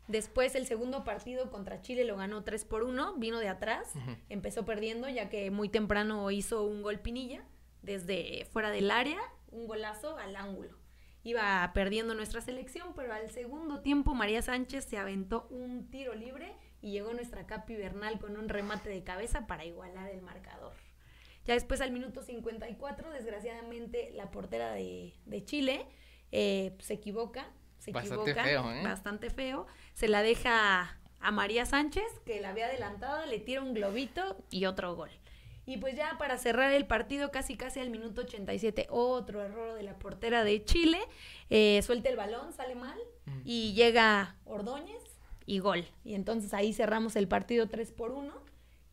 Después 0.09 0.55
el 0.55 0.67
segundo 0.67 1.05
partido 1.05 1.51
contra 1.51 1.81
Chile 1.81 2.05
lo 2.05 2.17
ganó 2.17 2.43
3 2.43 2.65
por 2.65 2.83
1, 2.83 3.15
vino 3.19 3.39
de 3.39 3.49
atrás, 3.49 3.93
empezó 4.29 4.65
perdiendo 4.65 5.09
ya 5.09 5.29
que 5.29 5.51
muy 5.51 5.69
temprano 5.69 6.31
hizo 6.31 6.65
un 6.65 6.83
gol 6.83 6.99
Pinilla 6.99 7.45
desde 7.83 8.47
fuera 8.53 8.71
del 8.71 8.91
área, 8.91 9.19
un 9.51 9.67
golazo 9.67 10.17
al 10.17 10.35
ángulo 10.35 10.82
iba 11.25 11.71
perdiendo 11.75 12.15
nuestra 12.15 12.41
selección, 12.41 12.95
pero 12.95 13.13
al 13.13 13.31
segundo 13.31 13.81
tiempo 13.81 14.15
María 14.15 14.43
Sánchez 14.43 14.85
se 14.85 14.99
aventó 14.99 15.47
un 15.51 15.91
tiro 15.91 16.15
libre 16.15 16.55
y 16.81 16.91
llegó 16.91 17.13
nuestra 17.13 17.47
Capi 17.47 17.77
Bernal 17.77 18.19
con 18.19 18.37
un 18.37 18.49
remate 18.49 18.91
de 18.91 19.05
cabeza 19.05 19.47
para 19.47 19.65
igualar 19.65 20.11
el 20.11 20.23
marcador. 20.23 20.73
Ya 21.45 21.55
después 21.55 21.81
al 21.81 21.91
minuto 21.91 22.23
54, 22.23 23.11
desgraciadamente 23.11 24.11
la 24.15 24.31
portera 24.31 24.73
de, 24.73 25.13
Chile 25.45 25.87
eh, 26.31 26.77
se 26.79 26.95
equivoca, 26.95 27.51
se 27.79 27.93
bastante 27.93 28.31
equivoca, 28.31 28.45
feo, 28.45 28.73
¿eh? 28.73 28.83
bastante 28.85 29.31
feo, 29.31 29.67
se 29.95 30.09
la 30.09 30.23
deja 30.23 31.01
a 31.21 31.31
María 31.31 31.67
Sánchez, 31.67 32.05
que 32.25 32.41
la 32.41 32.51
había 32.51 32.67
adelantada, 32.67 33.27
le 33.27 33.39
tira 33.39 33.63
un 33.63 33.75
globito 33.75 34.45
y 34.51 34.67
otro 34.67 34.95
gol. 34.95 35.11
Y 35.65 35.77
pues 35.77 35.97
ya 35.97 36.17
para 36.19 36.39
cerrar 36.39 36.73
el 36.73 36.87
partido, 36.87 37.31
casi 37.31 37.57
casi 37.57 37.81
al 37.81 37.91
minuto 37.91 38.23
87, 38.23 38.89
otro 38.91 39.43
error 39.43 39.75
de 39.75 39.83
la 39.83 39.99
portera 39.99 40.43
de 40.45 40.65
Chile. 40.65 40.99
Eh, 41.51 41.81
suelta 41.83 42.09
el 42.09 42.17
balón, 42.17 42.53
sale 42.53 42.75
mal 42.75 42.99
mm. 43.27 43.41
y 43.45 43.73
llega 43.75 44.37
Ordóñez 44.45 45.03
y 45.47 45.61
gol. 45.61 45.87
Y 46.05 46.15
entonces 46.15 46.53
ahí 46.53 46.73
cerramos 46.73 47.15
el 47.17 47.29
partido 47.29 47.69
3 47.69 47.93
por 47.93 48.11
1. 48.11 48.33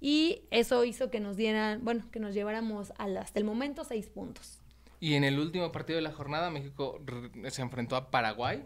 Y 0.02 0.44
eso 0.52 0.86
hizo 0.86 1.10
que 1.10 1.20
nos 1.20 1.36
dieran, 1.36 1.84
bueno, 1.84 2.06
que 2.12 2.20
nos 2.20 2.34
lleváramos 2.34 2.94
hasta 2.98 3.40
el 3.40 3.46
momento 3.46 3.84
6 3.84 4.10
puntos. 4.10 4.60
Y 5.02 5.16
en 5.16 5.24
el 5.24 5.40
último 5.40 5.72
partido 5.72 5.96
de 5.96 6.04
la 6.04 6.12
jornada, 6.12 6.50
México 6.50 7.02
se 7.50 7.62
enfrentó 7.62 7.96
a 7.96 8.12
Paraguay, 8.12 8.66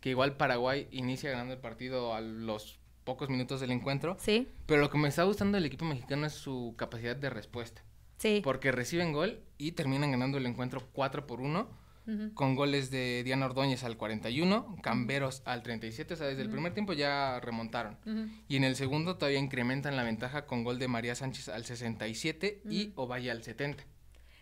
que 0.00 0.10
igual 0.10 0.36
Paraguay 0.36 0.88
inicia 0.90 1.30
ganando 1.30 1.54
el 1.54 1.60
partido 1.60 2.14
a 2.14 2.20
los 2.20 2.77
pocos 3.08 3.30
minutos 3.30 3.58
del 3.62 3.70
encuentro. 3.70 4.18
Sí. 4.20 4.48
Pero 4.66 4.82
lo 4.82 4.90
que 4.90 4.98
me 4.98 5.08
está 5.08 5.22
gustando 5.22 5.56
del 5.56 5.64
equipo 5.64 5.86
mexicano 5.86 6.26
es 6.26 6.34
su 6.34 6.74
capacidad 6.76 7.16
de 7.16 7.30
respuesta. 7.30 7.82
Sí. 8.18 8.42
Porque 8.44 8.70
reciben 8.70 9.14
gol 9.14 9.40
y 9.56 9.72
terminan 9.72 10.10
ganando 10.10 10.36
el 10.36 10.44
encuentro 10.44 10.86
4 10.92 11.26
por 11.26 11.40
1 11.40 11.88
con 12.34 12.54
goles 12.54 12.90
de 12.90 13.22
Diana 13.22 13.46
Ordóñez 13.46 13.84
al 13.84 13.98
41, 13.98 14.76
Camberos 14.82 15.42
al 15.44 15.62
37, 15.62 16.14
o 16.14 16.16
sea, 16.16 16.26
desde 16.26 16.40
el 16.40 16.48
primer 16.48 16.72
tiempo 16.72 16.94
ya 16.94 17.38
remontaron. 17.40 17.96
Y 18.46 18.56
en 18.56 18.64
el 18.64 18.76
segundo 18.76 19.16
todavía 19.16 19.38
incrementan 19.38 19.96
la 19.96 20.04
ventaja 20.04 20.46
con 20.46 20.64
gol 20.64 20.78
de 20.78 20.88
María 20.88 21.14
Sánchez 21.14 21.48
al 21.48 21.64
67 21.64 22.62
y 22.68 22.92
Ovalle 22.94 23.30
al 23.30 23.42
70. 23.42 23.84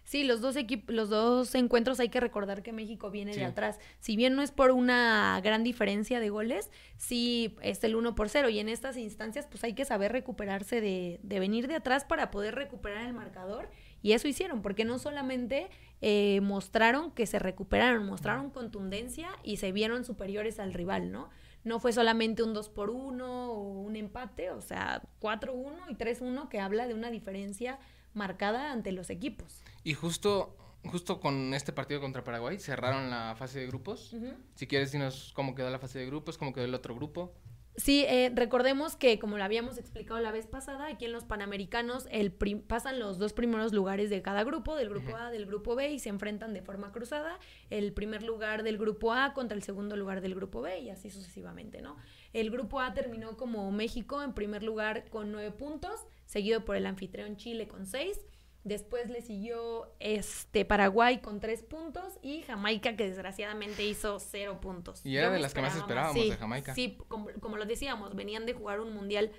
Sí, 0.06 0.22
los 0.22 0.40
dos 0.40 0.54
equipos, 0.54 0.94
los 0.94 1.10
dos 1.10 1.52
encuentros 1.56 1.98
hay 1.98 2.08
que 2.10 2.20
recordar 2.20 2.62
que 2.62 2.72
México 2.72 3.10
viene 3.10 3.34
de 3.34 3.44
atrás. 3.44 3.80
Si 3.98 4.14
bien 4.14 4.36
no 4.36 4.42
es 4.42 4.52
por 4.52 4.70
una 4.70 5.40
gran 5.42 5.64
diferencia 5.64 6.20
de 6.20 6.30
goles, 6.30 6.70
sí 6.96 7.56
es 7.60 7.82
el 7.82 7.96
1 7.96 8.14
por 8.14 8.28
0 8.28 8.48
y 8.48 8.60
en 8.60 8.68
estas 8.68 8.96
instancias 8.96 9.48
pues 9.50 9.64
hay 9.64 9.74
que 9.74 9.84
saber 9.84 10.12
recuperarse 10.12 10.80
de, 10.80 11.18
de 11.24 11.40
venir 11.40 11.66
de 11.66 11.74
atrás 11.74 12.04
para 12.04 12.30
poder 12.30 12.54
recuperar 12.54 13.04
el 13.04 13.14
marcador 13.14 13.68
y 14.00 14.12
eso 14.12 14.28
hicieron, 14.28 14.62
porque 14.62 14.84
no 14.84 15.00
solamente 15.00 15.68
eh, 16.00 16.40
mostraron 16.40 17.10
que 17.10 17.26
se 17.26 17.40
recuperaron, 17.40 18.06
mostraron 18.06 18.50
contundencia 18.50 19.30
y 19.42 19.56
se 19.56 19.72
vieron 19.72 20.04
superiores 20.04 20.60
al 20.60 20.72
rival, 20.72 21.10
¿no? 21.10 21.30
No 21.64 21.80
fue 21.80 21.92
solamente 21.92 22.44
un 22.44 22.54
2 22.54 22.68
por 22.68 22.90
1 22.90 23.50
o 23.50 23.80
un 23.80 23.96
empate, 23.96 24.50
o 24.52 24.60
sea, 24.60 25.02
4-1 25.20 25.72
y 25.88 25.96
3-1 25.96 26.48
que 26.48 26.60
habla 26.60 26.86
de 26.86 26.94
una 26.94 27.10
diferencia 27.10 27.80
marcada 28.16 28.72
ante 28.72 28.92
los 28.92 29.10
equipos. 29.10 29.62
Y 29.84 29.94
justo, 29.94 30.56
justo 30.84 31.20
con 31.20 31.54
este 31.54 31.72
partido 31.72 32.00
contra 32.00 32.24
Paraguay 32.24 32.58
cerraron 32.58 33.10
la 33.10 33.34
fase 33.38 33.60
de 33.60 33.66
grupos. 33.66 34.16
Si 34.54 34.66
quieres, 34.66 34.92
dinos 34.92 35.32
cómo 35.34 35.54
quedó 35.54 35.70
la 35.70 35.78
fase 35.78 35.98
de 35.98 36.06
grupos, 36.06 36.38
cómo 36.38 36.52
quedó 36.52 36.64
el 36.64 36.74
otro 36.74 36.94
grupo. 36.94 37.34
Sí, 37.76 38.06
eh, 38.08 38.32
recordemos 38.34 38.96
que 38.96 39.18
como 39.18 39.36
lo 39.36 39.44
habíamos 39.44 39.76
explicado 39.76 40.18
la 40.20 40.32
vez 40.32 40.46
pasada, 40.46 40.86
aquí 40.86 41.04
en 41.04 41.12
los 41.12 41.24
Panamericanos 41.24 42.08
el 42.10 42.32
pasan 42.32 42.98
los 42.98 43.18
dos 43.18 43.34
primeros 43.34 43.74
lugares 43.74 44.08
de 44.08 44.22
cada 44.22 44.44
grupo, 44.44 44.76
del 44.76 44.88
grupo 44.88 45.14
A, 45.14 45.30
del 45.30 45.44
grupo 45.44 45.74
B, 45.74 45.92
y 45.92 45.98
se 45.98 46.08
enfrentan 46.08 46.54
de 46.54 46.62
forma 46.62 46.90
cruzada. 46.90 47.38
El 47.68 47.92
primer 47.92 48.22
lugar 48.22 48.62
del 48.62 48.78
grupo 48.78 49.12
A 49.12 49.34
contra 49.34 49.54
el 49.54 49.62
segundo 49.62 49.94
lugar 49.94 50.22
del 50.22 50.34
grupo 50.34 50.62
B, 50.62 50.80
y 50.80 50.88
así 50.88 51.10
sucesivamente, 51.10 51.82
¿no? 51.82 51.96
El 52.32 52.50
grupo 52.50 52.80
A 52.80 52.94
terminó 52.94 53.36
como 53.36 53.70
México 53.72 54.22
en 54.22 54.32
primer 54.32 54.62
lugar 54.62 55.10
con 55.10 55.30
nueve 55.30 55.50
puntos, 55.50 56.00
seguido 56.24 56.64
por 56.64 56.76
el 56.76 56.86
anfitrión 56.86 57.36
Chile 57.36 57.68
con 57.68 57.84
seis. 57.84 58.24
Después 58.66 59.08
le 59.10 59.22
siguió 59.22 59.94
este 60.00 60.64
Paraguay 60.64 61.20
con 61.20 61.38
tres 61.38 61.62
puntos 61.62 62.18
y 62.20 62.42
Jamaica 62.42 62.96
que 62.96 63.08
desgraciadamente 63.08 63.86
hizo 63.86 64.18
cero 64.18 64.60
puntos. 64.60 65.06
Y 65.06 65.16
era 65.16 65.30
de 65.30 65.38
las 65.38 65.54
que 65.54 65.62
más 65.62 65.76
esperábamos 65.76 66.28
de 66.28 66.36
Jamaica. 66.36 66.74
Sí, 66.74 66.98
como, 67.08 67.56
lo 67.56 67.64
decíamos, 67.64 68.16
venían 68.16 68.44
de 68.44 68.54
jugar 68.54 68.80
un 68.80 68.92
mundial 68.92 69.30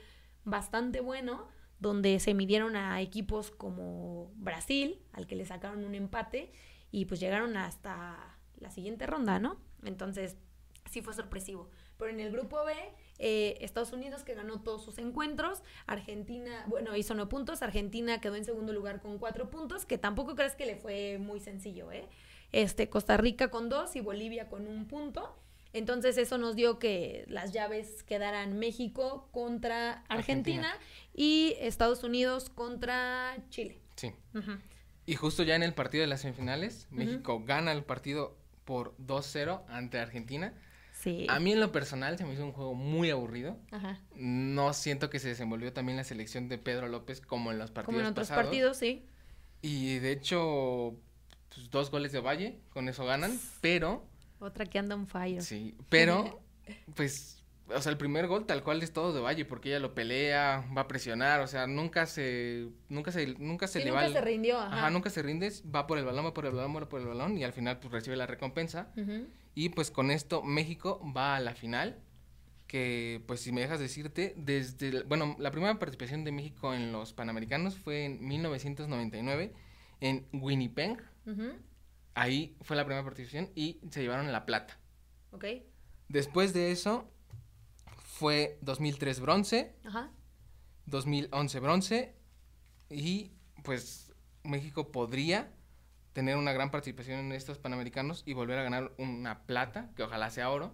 bastante 0.45 1.01
bueno 1.01 1.49
donde 1.79 2.21
se 2.21 2.33
midieron 2.33 2.77
a 2.77 3.01
equipos 3.01 3.51
como 3.51 4.31
Brasil, 4.35 5.03
al 5.11 5.27
que 5.27 5.35
le 5.35 5.45
sacaron 5.45 5.83
un 5.83 5.93
empate 5.93 6.53
y 6.89 7.03
pues 7.03 7.19
llegaron 7.19 7.57
hasta 7.57 8.39
la 8.55 8.71
siguiente 8.71 9.07
ronda, 9.07 9.39
¿no? 9.39 9.59
Entonces 9.83 10.37
sí 10.89 11.01
fue 11.01 11.13
sorpresivo. 11.13 11.69
Pero 11.97 12.11
en 12.11 12.21
el 12.21 12.31
grupo 12.31 12.63
B 12.63 12.73
eh, 13.19 13.57
Estados 13.61 13.91
Unidos 13.93 14.23
que 14.23 14.33
ganó 14.33 14.61
todos 14.61 14.83
sus 14.83 14.97
encuentros, 14.97 15.63
Argentina, 15.85 16.65
bueno, 16.67 16.95
hizo 16.95 17.13
no 17.13 17.29
puntos, 17.29 17.61
Argentina 17.61 18.21
quedó 18.21 18.35
en 18.35 18.45
segundo 18.45 18.73
lugar 18.73 19.01
con 19.01 19.17
cuatro 19.17 19.49
puntos, 19.49 19.85
que 19.85 19.97
tampoco 19.97 20.35
crees 20.35 20.55
que 20.55 20.65
le 20.65 20.75
fue 20.75 21.17
muy 21.17 21.39
sencillo, 21.39 21.91
¿eh? 21.91 22.07
Este, 22.51 22.89
Costa 22.89 23.17
Rica 23.17 23.49
con 23.49 23.69
dos 23.69 23.95
y 23.95 24.01
Bolivia 24.01 24.47
con 24.47 24.67
un 24.67 24.87
punto. 24.87 25.35
Entonces 25.73 26.17
eso 26.17 26.37
nos 26.37 26.55
dio 26.55 26.79
que 26.79 27.25
las 27.27 27.51
llaves 27.51 28.03
quedaran 28.03 28.57
México 28.57 29.27
contra 29.31 30.03
Argentina, 30.07 30.73
y 31.13 31.55
Estados 31.59 32.03
Unidos 32.03 32.49
contra 32.49 33.35
Chile. 33.49 33.81
Sí. 33.95 34.13
Y 35.05 35.15
justo 35.15 35.43
ya 35.43 35.55
en 35.55 35.63
el 35.63 35.73
partido 35.73 36.01
de 36.01 36.07
las 36.07 36.21
semifinales, 36.21 36.87
México 36.91 37.43
gana 37.45 37.71
el 37.71 37.83
partido 37.83 38.37
por 38.65 38.95
2-0 38.97 39.63
ante 39.67 39.99
Argentina. 39.99 40.53
Sí. 41.07 41.25
A 41.29 41.39
mí 41.39 41.53
en 41.53 41.59
lo 41.61 41.71
personal 41.71 42.17
se 42.17 42.25
me 42.25 42.33
hizo 42.33 42.43
un 42.45 42.51
juego 42.51 42.73
muy 42.73 43.09
aburrido. 43.09 43.57
Ajá. 43.71 44.01
No 44.15 44.73
siento 44.73 45.09
que 45.09 45.19
se 45.19 45.29
desenvolvió 45.29 45.71
también 45.71 45.95
la 45.97 46.03
selección 46.03 46.49
de 46.49 46.57
Pedro 46.57 46.89
López 46.89 47.21
como 47.21 47.51
en 47.51 47.59
los 47.59 47.71
partidos 47.71 47.85
Como 47.95 47.99
en 47.99 48.05
otros 48.11 48.27
pasados. 48.27 48.43
partidos, 48.45 48.77
sí. 48.77 49.05
Y 49.61 49.99
de 49.99 50.11
hecho, 50.11 50.95
pues, 51.53 51.69
dos 51.71 51.91
goles 51.91 52.11
de 52.11 52.19
Valle, 52.19 52.59
con 52.71 52.89
eso 52.89 53.05
ganan, 53.05 53.39
pero, 53.61 54.05
Otra 54.39 54.65
que 54.65 54.79
anda 54.79 54.95
on 54.95 55.07
fire. 55.07 55.41
sí, 55.41 55.75
pero, 55.89 56.41
pues, 56.95 57.41
o 57.73 57.81
sea, 57.81 57.91
el 57.91 57.97
primer 57.97 58.27
gol 58.27 58.45
tal 58.45 58.63
cual 58.63 58.83
es 58.83 58.91
todo 58.93 59.13
de 59.13 59.19
Valle, 59.21 59.45
porque 59.45 59.69
ella 59.69 59.79
lo 59.79 59.95
pelea, 59.95 60.65
va 60.77 60.81
a 60.81 60.87
presionar, 60.87 61.39
o 61.41 61.47
sea, 61.47 61.67
nunca 61.67 62.05
se, 62.05 62.67
nunca 62.89 63.11
se, 63.11 63.27
nunca 63.39 63.67
se 63.67 63.79
Sí, 63.79 63.85
le 63.85 63.91
nunca 63.91 64.01
va. 64.01 64.07
el- 64.07 64.13
se 64.13 64.21
rindió, 64.21 64.59
ajá. 64.59 64.77
Ajá, 64.77 64.89
nunca 64.89 65.09
se 65.09 65.21
rindes, 65.23 65.63
va 65.73 65.87
por 65.87 65.97
el 65.97 66.05
balón, 66.05 66.25
va 66.25 66.33
por 66.33 66.45
el 66.45 66.51
balón, 66.51 66.75
va 66.75 66.87
por 66.89 66.99
el 67.01 67.07
balón, 67.07 67.37
y 67.37 67.43
al 67.45 67.53
final, 67.53 67.79
pues, 67.79 67.91
recibe 67.93 68.15
la 68.17 68.27
recompensa. 68.27 68.89
Ujú. 68.97 69.27
Y 69.57 69.69
pues 69.69 69.89
con 69.89 70.11
esto 70.11 70.43
México 70.43 71.01
va 71.17 71.35
a 71.35 71.39
la 71.39 71.55
final, 71.55 71.99
que 72.67 73.23
pues 73.25 73.39
si 73.41 73.51
me 73.51 73.61
dejas 73.61 73.79
decirte, 73.79 74.35
desde, 74.37 75.01
bueno, 75.01 75.35
la 75.39 75.49
primera 75.49 75.79
participación 75.79 76.23
de 76.23 76.31
México 76.31 76.75
en 76.75 76.91
los 76.91 77.11
Panamericanos 77.13 77.75
fue 77.75 78.05
en 78.05 78.23
1999 78.23 79.55
en 79.99 80.27
Winnipeg, 80.31 81.03
ahí 82.13 82.55
fue 82.61 82.75
la 82.75 82.85
primera 82.85 83.03
participación 83.03 83.49
y 83.55 83.79
se 83.89 84.03
llevaron 84.03 84.31
la 84.31 84.45
plata. 84.45 84.77
Ok. 85.31 85.45
Después 86.07 86.53
de 86.53 86.71
eso 86.71 87.09
fue 87.97 88.59
2003 88.61 89.19
bronce, 89.21 89.75
Ajá. 89.85 90.11
2011 90.85 91.59
bronce 91.61 92.15
y 92.91 93.31
pues 93.63 94.13
México 94.43 94.91
podría 94.91 95.51
tener 96.17 96.35
una 96.35 96.51
gran 96.51 96.71
participación 96.71 97.19
en 97.19 97.31
estos 97.31 97.59
Panamericanos 97.59 98.23
y 98.25 98.33
volver 98.33 98.57
a 98.57 98.63
ganar 98.63 98.91
una 98.97 99.43
plata, 99.45 99.91
que 99.95 100.01
ojalá 100.01 100.31
sea 100.31 100.49
oro. 100.49 100.73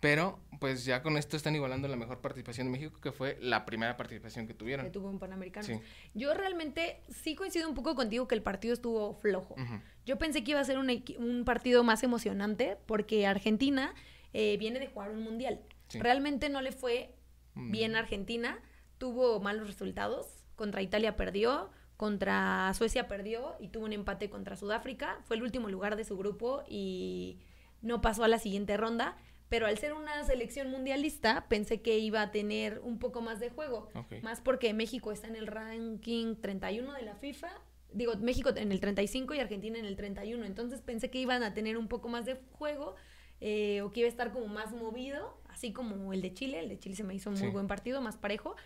Pero, 0.00 0.38
pues 0.58 0.84
ya 0.84 1.02
con 1.02 1.16
esto 1.16 1.38
están 1.38 1.54
igualando 1.54 1.88
la 1.88 1.96
mejor 1.96 2.20
participación 2.20 2.66
de 2.66 2.72
México, 2.72 3.00
que 3.00 3.10
fue 3.10 3.38
la 3.40 3.64
primera 3.64 3.96
participación 3.96 4.46
que 4.46 4.52
tuvieron. 4.52 4.84
Que 4.84 4.92
tuvo 4.92 5.08
un 5.08 5.18
Panamericano. 5.18 5.66
Sí. 5.66 5.80
Yo 6.12 6.34
realmente 6.34 7.00
sí 7.08 7.34
coincido 7.34 7.70
un 7.70 7.74
poco 7.74 7.94
contigo 7.94 8.28
que 8.28 8.34
el 8.34 8.42
partido 8.42 8.74
estuvo 8.74 9.14
flojo. 9.14 9.56
Yo 10.04 10.18
pensé 10.18 10.44
que 10.44 10.50
iba 10.50 10.60
a 10.60 10.64
ser 10.64 10.76
un, 10.76 11.42
partido 11.46 11.82
más 11.82 12.02
emocionante 12.02 12.76
porque 12.84 13.26
Argentina 13.26 13.94
eh, 14.34 14.58
viene 14.58 14.78
de 14.78 14.88
jugar 14.88 15.10
un 15.10 15.22
mundial. 15.22 15.62
Sí. 15.88 16.00
Realmente 16.00 16.50
no 16.50 16.60
le 16.60 16.72
fue 16.72 17.14
bien 17.54 17.96
a 17.96 18.00
Argentina, 18.00 18.58
tuvo 18.98 19.40
malos 19.40 19.66
resultados. 19.66 20.26
Contra 20.54 20.82
Italia 20.82 21.16
perdió, 21.16 21.70
contra 22.00 22.72
Suecia 22.72 23.08
perdió 23.08 23.56
y 23.60 23.68
tuvo 23.68 23.84
un 23.84 23.92
empate 23.92 24.30
contra 24.30 24.56
Sudáfrica. 24.56 25.18
Fue 25.24 25.36
el 25.36 25.42
último 25.42 25.68
lugar 25.68 25.96
de 25.96 26.04
su 26.04 26.16
grupo 26.16 26.64
y 26.66 27.40
no 27.82 28.00
pasó 28.00 28.24
a 28.24 28.28
la 28.28 28.38
siguiente 28.38 28.78
ronda. 28.78 29.18
Pero 29.50 29.66
al 29.66 29.76
ser 29.76 29.92
una 29.92 30.24
selección 30.24 30.70
mundialista, 30.70 31.46
pensé 31.50 31.82
que 31.82 31.98
iba 31.98 32.22
a 32.22 32.30
tener 32.30 32.78
un 32.78 32.98
poco 32.98 33.20
más 33.20 33.38
de 33.38 33.50
juego. 33.50 33.90
Más 34.22 34.40
porque 34.40 34.72
México 34.72 35.12
está 35.12 35.28
en 35.28 35.36
el 35.36 35.46
ranking 35.46 36.36
31 36.36 36.90
de 36.94 37.02
la 37.02 37.16
FIFA. 37.16 37.50
Digo, 37.92 38.16
México 38.16 38.48
en 38.56 38.72
el 38.72 38.80
35 38.80 39.34
y 39.34 39.40
Argentina 39.40 39.78
en 39.78 39.84
el 39.84 39.96
31. 39.96 40.46
Entonces 40.46 40.80
pensé 40.80 41.10
que 41.10 41.18
iban 41.18 41.42
a 41.42 41.52
tener 41.52 41.76
un 41.76 41.88
poco 41.88 42.08
más 42.08 42.24
de 42.24 42.40
juego 42.52 42.94
eh, 43.42 43.82
o 43.82 43.92
que 43.92 44.00
iba 44.00 44.06
a 44.06 44.10
estar 44.10 44.32
como 44.32 44.46
más 44.46 44.72
movido, 44.72 45.38
así 45.50 45.74
como 45.74 46.14
el 46.14 46.22
de 46.22 46.32
Chile. 46.32 46.60
El 46.60 46.70
de 46.70 46.78
Chile 46.78 46.96
se 46.96 47.04
me 47.04 47.14
hizo 47.14 47.28
un 47.28 47.38
muy 47.38 47.50
buen 47.50 47.66
partido, 47.66 48.00
más 48.00 48.16
parejo. 48.16 48.56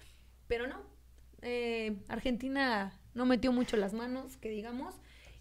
Pero 0.47 0.69
no. 0.69 0.83
Eh, 1.43 1.97
Argentina 2.07 2.97
no 3.15 3.27
metió 3.27 3.53
mucho 3.53 3.77
las 3.77 3.93
manos, 3.93 4.37
que 4.37 4.51
digamos. 4.51 4.95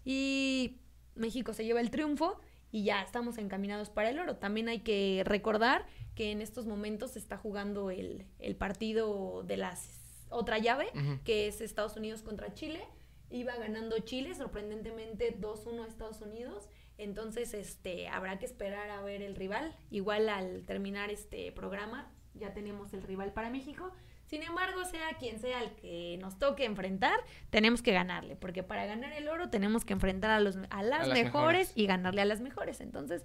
Y 0.04 0.80
México 1.14 1.52
se 1.52 1.64
lleva 1.64 1.80
el 1.80 1.90
triunfo 1.90 2.40
y 2.70 2.84
ya 2.84 3.02
estamos 3.02 3.38
encaminados 3.38 3.90
para 3.90 4.10
el 4.10 4.18
oro. 4.18 4.36
También 4.36 4.68
hay 4.68 4.80
que 4.80 5.22
recordar 5.24 5.86
que 6.14 6.30
en 6.32 6.40
estos 6.40 6.66
momentos 6.66 7.12
se 7.12 7.18
está 7.18 7.36
jugando 7.36 7.90
el, 7.90 8.26
el 8.38 8.56
partido 8.56 9.42
de 9.44 9.56
las 9.56 10.04
otra 10.34 10.58
llave, 10.58 10.86
que 11.24 11.46
es 11.46 11.60
Estados 11.60 11.96
Unidos 11.96 12.22
contra 12.22 12.52
Chile. 12.54 12.84
Iba 13.30 13.56
ganando 13.56 13.98
Chile, 14.00 14.34
sorprendentemente 14.34 15.38
2-1 15.38 15.84
a 15.84 15.88
Estados 15.88 16.20
Unidos. 16.20 16.68
Entonces, 16.98 17.54
este, 17.54 18.08
habrá 18.08 18.38
que 18.38 18.46
esperar 18.46 18.90
a 18.90 19.02
ver 19.02 19.22
el 19.22 19.34
rival. 19.34 19.76
Igual 19.90 20.28
al 20.28 20.64
terminar 20.66 21.10
este 21.10 21.50
programa, 21.52 22.12
ya 22.34 22.52
tenemos 22.52 22.92
el 22.92 23.02
rival 23.02 23.32
para 23.32 23.50
México. 23.50 23.92
Sin 24.34 24.42
embargo, 24.42 24.84
sea 24.84 25.16
quien 25.16 25.38
sea 25.38 25.62
el 25.62 25.70
que 25.76 26.18
nos 26.20 26.40
toque 26.40 26.64
enfrentar, 26.64 27.14
tenemos 27.50 27.82
que 27.82 27.92
ganarle, 27.92 28.34
porque 28.34 28.64
para 28.64 28.84
ganar 28.84 29.12
el 29.12 29.28
oro 29.28 29.48
tenemos 29.48 29.84
que 29.84 29.92
enfrentar 29.92 30.32
a, 30.32 30.40
los, 30.40 30.58
a 30.70 30.82
las, 30.82 31.06
mejores, 31.06 31.24
mejores. 31.24 31.72
y 31.76 31.86
ganarle 31.86 32.20
a 32.20 32.24
las 32.24 32.40
mejores. 32.40 32.80
Entonces, 32.80 33.22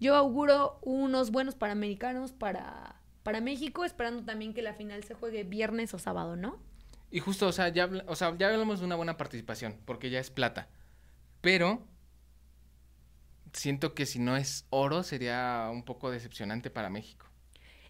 yo 0.00 0.16
auguro 0.16 0.80
unos 0.82 1.30
buenos 1.30 1.54
panamericanos 1.54 2.32
para, 2.32 2.96
para 3.22 3.40
México, 3.40 3.84
esperando 3.84 4.24
también 4.24 4.52
que 4.52 4.62
la 4.62 4.74
final 4.74 5.04
se 5.04 5.14
juegue 5.14 5.44
viernes 5.44 5.94
o 5.94 6.00
sábado, 6.00 6.34
¿no? 6.34 6.58
Y 7.12 7.20
justo, 7.20 7.46
o 7.46 7.52
sea, 7.52 7.68
ya, 7.68 7.88
o 8.08 8.16
sea, 8.16 8.36
ya 8.36 8.48
hablamos 8.48 8.80
de 8.80 8.86
una 8.86 8.96
buena 8.96 9.16
participación, 9.16 9.78
porque 9.84 10.10
ya 10.10 10.18
es 10.18 10.30
plata. 10.30 10.66
Pero 11.40 11.86
siento 13.52 13.94
que 13.94 14.06
si 14.06 14.18
no 14.18 14.36
es 14.36 14.66
oro 14.70 15.04
sería 15.04 15.68
un 15.70 15.84
poco 15.84 16.10
decepcionante 16.10 16.68
para 16.68 16.90
México. 16.90 17.27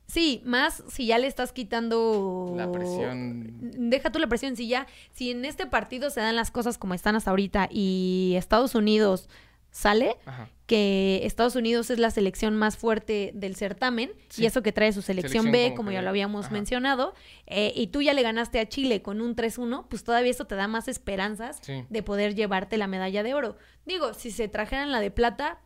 Sí, 0.09 0.41
más 0.47 0.83
si 0.89 1.07
ya 1.07 1.19
le 1.19 1.27
estás 1.27 1.53
quitando 1.53 2.55
La 2.57 2.73
presión. 2.73 3.53
Deja 3.61 4.11
tú 4.11 4.19
la 4.19 4.27
presión, 4.27 4.57
si 4.57 4.67
ya, 4.67 4.87
si 5.13 5.31
en 5.31 5.45
este 5.45 5.67
partido 5.67 6.09
se 6.11 6.21
dan 6.21 6.35
las 6.35 6.51
cosas 6.51 6.79
como 6.79 6.95
están 6.95 7.15
hasta 7.15 7.31
ahorita 7.31 7.69
y 7.71 8.33
Estados 8.37 8.75
Unidos 8.75 9.29
sale, 9.71 10.17
Ajá. 10.25 10.49
que 10.65 11.21
Estados 11.25 11.55
Unidos 11.55 11.91
es 11.91 11.99
la 11.99 12.11
selección 12.11 12.57
más 12.57 12.79
fuerte 12.79 13.33
del 13.35 13.55
certamen 13.55 14.11
Sí. 14.31 14.43
y 14.43 14.47
eso 14.47 14.63
que 14.63 14.73
trae 14.73 14.95
su 14.95 15.03
selección, 15.03 15.45
Selección 15.45 15.71
B, 15.71 15.77
como 15.77 15.91
ya 15.91 16.01
lo 16.01 16.09
habíamos 16.09 16.47
Ajá. 16.47 16.55
mencionado, 16.55 17.13
eh, 17.47 17.75
y 17.77 17.89
tú 17.89 18.01
ya 18.01 18.15
le 18.15 18.23
ganaste 18.23 18.61
a 18.61 18.67
Chile 18.69 19.03
con 19.03 19.21
un 19.21 19.37
3-1, 19.37 19.87
pues 19.91 20.05
todavía 20.05 20.31
eso 20.31 20.47
te 20.47 20.55
da 20.55 20.69
más 20.69 20.89
esperanzas 20.89 21.59
Sí. 21.61 21.85
de 21.91 22.03
poder 22.03 22.35
llevarte 22.35 22.79
la 22.79 22.87
medalla 22.87 23.23
de 23.23 23.35
oro. 23.35 23.57
Digo, 23.85 24.15
si 24.15 24.31
se 24.31 24.49
trajeran 24.49 24.91
la 24.91 25.01
de 25.01 25.11
plata, 25.11 25.61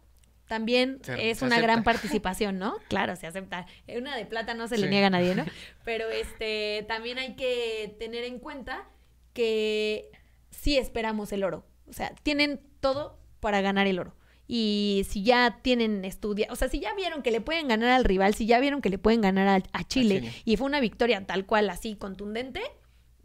también 0.52 0.98
Se- 1.02 1.30
es 1.30 1.38
se 1.38 1.46
una 1.46 1.56
acepta. 1.56 1.72
gran 1.72 1.84
participación, 1.90 2.58
¿no? 2.58 2.76
Claro, 2.88 3.16
se 3.16 3.26
acepta. 3.26 3.66
Una 3.96 4.14
de 4.16 4.26
plata 4.26 4.52
no 4.52 4.68
se 4.68 4.76
le 4.76 4.88
niega 4.90 5.06
a 5.06 5.10
nadie, 5.10 5.34
¿no? 5.34 5.44
Pero 5.84 6.10
este 6.10 6.84
también 6.86 7.18
hay 7.18 7.34
que 7.36 7.96
tener 7.98 8.24
en 8.24 8.38
cuenta 8.38 8.86
que 9.32 10.10
sí 10.50 10.76
esperamos 10.76 11.32
el 11.32 11.44
oro. 11.44 11.64
O 11.88 11.92
sea, 11.94 12.14
tienen 12.22 12.60
todo 12.80 13.18
para 13.40 13.60
ganar 13.62 13.86
el 13.86 13.98
oro. 13.98 14.14
Y 14.46 15.06
si 15.08 15.22
ya 15.22 15.60
tienen 15.62 16.04
estudia, 16.04 16.48
o 16.50 16.56
sea, 16.56 16.68
si 16.68 16.80
ya 16.80 16.92
vieron 16.94 17.22
que 17.22 17.30
le 17.30 17.40
pueden 17.40 17.68
ganar 17.68 17.88
al 17.90 18.04
rival, 18.04 18.34
si 18.34 18.44
ya 18.44 18.60
vieron 18.60 18.82
que 18.82 18.90
le 18.90 18.98
pueden 18.98 19.22
ganar 19.22 19.48
a, 19.48 19.54
a 19.72 19.84
Chile, 19.88 20.20
Chile. 20.20 20.32
y 20.44 20.56
fue 20.58 20.66
una 20.66 20.80
victoria 20.80 21.24
tal 21.26 21.46
cual, 21.46 21.70
así 21.70 21.96
contundente, 21.96 22.60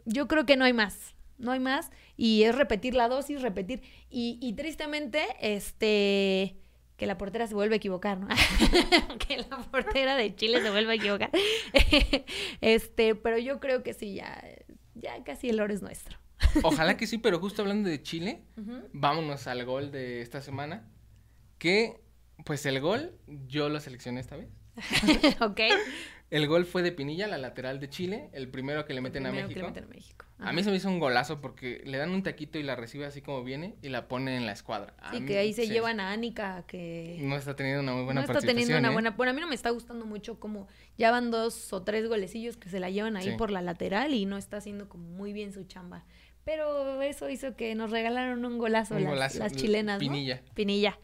yo 0.06 0.26
creo 0.28 0.46
que 0.46 0.56
no 0.56 0.64
hay 0.64 0.72
más. 0.72 1.14
No 1.36 1.52
hay 1.52 1.60
más. 1.60 1.90
Y 2.16 2.44
es 2.44 2.54
repetir 2.54 2.94
la 2.94 3.08
dosis, 3.08 3.42
repetir. 3.42 3.82
Y, 4.10 4.38
y 4.40 4.54
tristemente, 4.54 5.22
este 5.40 6.56
que 6.98 7.06
la 7.06 7.16
portera 7.16 7.46
se 7.46 7.54
vuelve 7.54 7.76
a 7.76 7.78
equivocar, 7.78 8.18
¿no? 8.18 8.26
que 9.28 9.38
la 9.38 9.58
portera 9.70 10.16
de 10.16 10.34
Chile 10.34 10.60
se 10.60 10.70
vuelve 10.70 10.92
a 10.92 10.94
equivocar. 10.96 11.30
este, 12.60 13.14
pero 13.14 13.38
yo 13.38 13.60
creo 13.60 13.84
que 13.84 13.94
sí, 13.94 14.14
ya, 14.14 14.44
ya 14.94 15.22
casi 15.22 15.48
el 15.48 15.60
oro 15.60 15.72
es 15.72 15.80
nuestro. 15.80 16.18
Ojalá 16.64 16.96
que 16.96 17.06
sí, 17.06 17.18
pero 17.18 17.38
justo 17.38 17.62
hablando 17.62 17.88
de 17.88 18.02
Chile, 18.02 18.42
vámonos 18.92 19.46
al 19.46 19.64
gol 19.64 19.92
de 19.92 20.20
esta 20.20 20.42
semana. 20.42 20.90
Que, 21.58 22.00
pues 22.44 22.66
el 22.66 22.80
gol, 22.80 23.16
yo 23.46 23.68
lo 23.68 23.78
seleccioné 23.78 24.18
esta 24.20 24.36
vez. 24.36 24.48
ok. 25.40 25.60
El 26.30 26.46
gol 26.46 26.66
fue 26.66 26.82
de 26.82 26.92
Pinilla, 26.92 27.26
la 27.26 27.38
lateral 27.38 27.80
de 27.80 27.88
Chile, 27.88 28.28
el 28.34 28.48
primero 28.50 28.84
que 28.84 28.92
le 28.92 29.00
meten 29.00 29.24
a 29.24 29.30
Primero 29.30 29.48
que 29.48 29.54
México. 29.54 29.66
le 29.66 29.72
meten 29.72 29.84
a 29.84 29.94
México. 29.94 30.26
A 30.40 30.52
mí 30.52 30.62
se 30.62 30.70
me 30.70 30.76
hizo 30.76 30.88
un 30.90 30.98
golazo 31.00 31.40
porque 31.40 31.80
le 31.86 31.96
dan 31.96 32.10
un 32.10 32.22
taquito 32.22 32.58
y 32.58 32.62
la 32.62 32.76
recibe 32.76 33.06
así 33.06 33.22
como 33.22 33.42
viene 33.42 33.76
y 33.82 33.88
la 33.88 34.08
pone 34.08 34.36
en 34.36 34.44
la 34.44 34.52
escuadra. 34.52 34.94
A 35.00 35.10
Sí, 35.12 35.20
mí- 35.20 35.26
que 35.26 35.38
ahí 35.38 35.54
se 35.54 35.64
sí, 35.64 35.70
llevan 35.72 36.00
a 36.00 36.12
Anika, 36.12 36.64
que 36.68 37.16
No 37.22 37.34
está 37.36 37.56
teniendo 37.56 37.82
una 37.82 37.92
muy 37.94 38.04
buena 38.04 38.20
no 38.20 38.24
está 38.24 38.34
participación. 38.34 38.66
teniendo 38.66 38.78
una 38.78 38.90
¿eh? 38.90 38.92
buena... 38.92 39.10
Bueno, 39.12 39.30
a 39.30 39.34
mí 39.34 39.40
no 39.40 39.48
me 39.48 39.54
está 39.54 39.70
gustando 39.70 40.04
mucho 40.04 40.38
como 40.38 40.68
ya 40.98 41.10
van 41.10 41.30
dos 41.30 41.72
o 41.72 41.82
tres 41.82 42.06
golecillos 42.06 42.58
que 42.58 42.68
se 42.68 42.78
la 42.78 42.90
llevan 42.90 43.16
ahí 43.16 43.30
Sí. 43.30 43.36
por 43.38 43.50
la 43.50 43.62
lateral 43.62 44.12
y 44.12 44.26
no 44.26 44.36
está 44.36 44.58
haciendo 44.58 44.86
como 44.90 45.08
muy 45.08 45.32
bien 45.32 45.54
su 45.54 45.64
chamba. 45.64 46.04
Pero 46.44 47.00
eso 47.02 47.28
hizo 47.30 47.56
que 47.56 47.74
nos 47.74 47.90
regalaron 47.90 48.44
un 48.44 48.58
golazo, 48.58 48.94
Un 48.96 49.04
las, 49.04 49.12
golazo, 49.12 49.38
las 49.38 49.52
l- 49.52 49.60
chilenas, 49.62 49.94
¿no? 49.94 50.00
Pinilla. 50.00 50.42
Pinilla. 50.54 50.98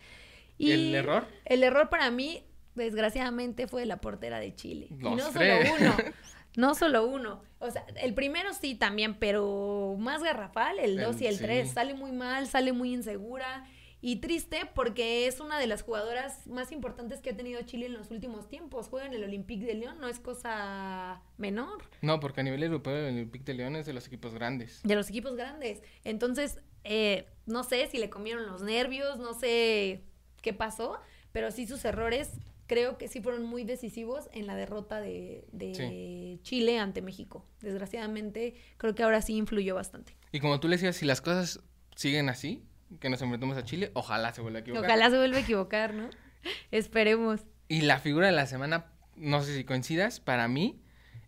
¿Y 0.58 0.70
el 0.72 0.94
error? 0.94 1.26
El 1.46 1.62
error 1.64 1.88
para 1.88 2.10
mí, 2.10 2.44
desgraciadamente, 2.74 3.66
fue 3.66 3.82
de 3.82 3.87
la 3.87 3.98
portera 4.00 4.38
de 4.40 4.54
Chile. 4.54 4.88
y 4.90 4.94
no 4.94 5.16
tres. 5.30 5.68
solo 5.68 5.74
uno. 5.78 5.96
No 6.56 6.76
solo 6.76 7.04
uno. 7.04 7.42
O 7.58 7.68
sea, 7.72 7.84
el 8.00 8.14
primero 8.14 8.54
sí 8.54 8.76
también, 8.76 9.14
pero 9.18 9.96
más 9.98 10.22
garrafal, 10.22 10.78
el 10.78 11.00
El- 11.00 11.04
2 11.04 11.20
y 11.22 11.26
el 11.26 11.37
sí. 11.38 11.42
3. 11.42 11.68
Sale 11.72 11.94
muy 11.94 12.12
mal, 12.12 12.46
sale 12.46 12.72
muy 12.72 12.94
insegura. 12.94 13.66
Y 14.00 14.16
triste 14.20 14.60
porque 14.72 15.26
es 15.26 15.40
una 15.40 15.58
de 15.58 15.66
las 15.66 15.82
jugadoras 15.82 16.46
más 16.46 16.70
importantes 16.70 17.20
que 17.20 17.30
ha 17.30 17.37
tenido 17.37 17.60
Chile 17.62 17.87
en 17.87 17.94
los 17.94 18.12
últimos 18.12 18.48
tiempos. 18.48 18.87
Juega 18.87 19.06
en 19.06 19.14
el 19.14 19.24
Olympique 19.24 19.64
de 19.66 19.74
León, 19.74 19.96
no 20.00 20.06
es 20.06 20.20
cosa 20.20 21.22
menor 21.38 21.82
No, 22.02 22.20
porque 22.20 22.42
a 22.42 22.44
nivel 22.44 22.62
europeo 22.62 22.94
el 22.98 23.14
Olympique 23.14 23.46
de 23.46 23.54
León 23.54 23.74
es 23.74 23.87
de 23.87 23.92
los 23.92 24.06
equipos 24.06 24.32
grandes. 24.32 24.80
de 24.84 24.94
los 24.94 25.08
equipos 25.08 25.34
grandes. 25.34 25.82
Entonces, 26.04 26.60
eh, 26.84 27.26
no 27.46 27.64
sé 27.64 27.88
si 27.88 27.98
le 27.98 28.10
comieron 28.10 28.46
los 28.46 28.62
nervios, 28.62 29.18
no 29.18 29.34
sé 29.34 30.04
qué 30.40 30.52
pasó, 30.52 31.00
pero 31.32 31.50
sí 31.50 31.66
sus 31.66 31.84
errores 31.84 32.30
creo 32.66 32.98
que 32.98 33.09
sí 33.09 33.20
fueron 33.20 33.44
muy 33.44 33.64
decisivos 33.64 34.29
en 34.33 34.46
la 34.46 34.57
derrota 34.57 35.00
de, 35.00 35.46
de 35.53 36.38
Chile 36.42 36.79
ante 36.79 37.03
México. 37.03 37.46
Desgraciadamente, 37.61 38.55
creo 38.77 38.94
que 38.94 39.03
ahora 39.03 39.22
sí 39.22 39.37
influyó 39.37 39.74
bastante. 39.74 40.16
Y 40.33 40.40
como 40.40 40.61
tú 40.61 40.68
le 40.68 40.77
decías, 40.77 40.96
si 40.96 41.07
las 41.07 41.20
cosas 41.20 41.61
siguen 41.94 42.29
así, 42.29 42.64
que 43.00 43.09
nos 43.09 43.20
enfrentemos 43.22 43.57
a 43.57 43.64
Chile, 43.64 43.90
ojalá 43.94 44.33
se 44.33 44.40
vuelva 44.40 44.59
a 44.59 44.62
equivocar. 44.62 44.85
Ojalá 44.85 45.11
se 45.11 45.16
vuelva 45.16 45.38
a 45.38 45.40
equivocar, 45.40 45.94
¿no? 45.94 46.11
Esperemos. 46.70 47.40
Y 47.68 47.83
la 47.83 47.98
figura 47.98 48.27
de 48.27 48.33
la 48.33 48.46
semana, 48.46 48.92
no 49.16 49.42
sé 49.42 49.55
si 49.55 49.64
coincidas, 49.64 50.20
para 50.20 50.48
mí 50.48 50.83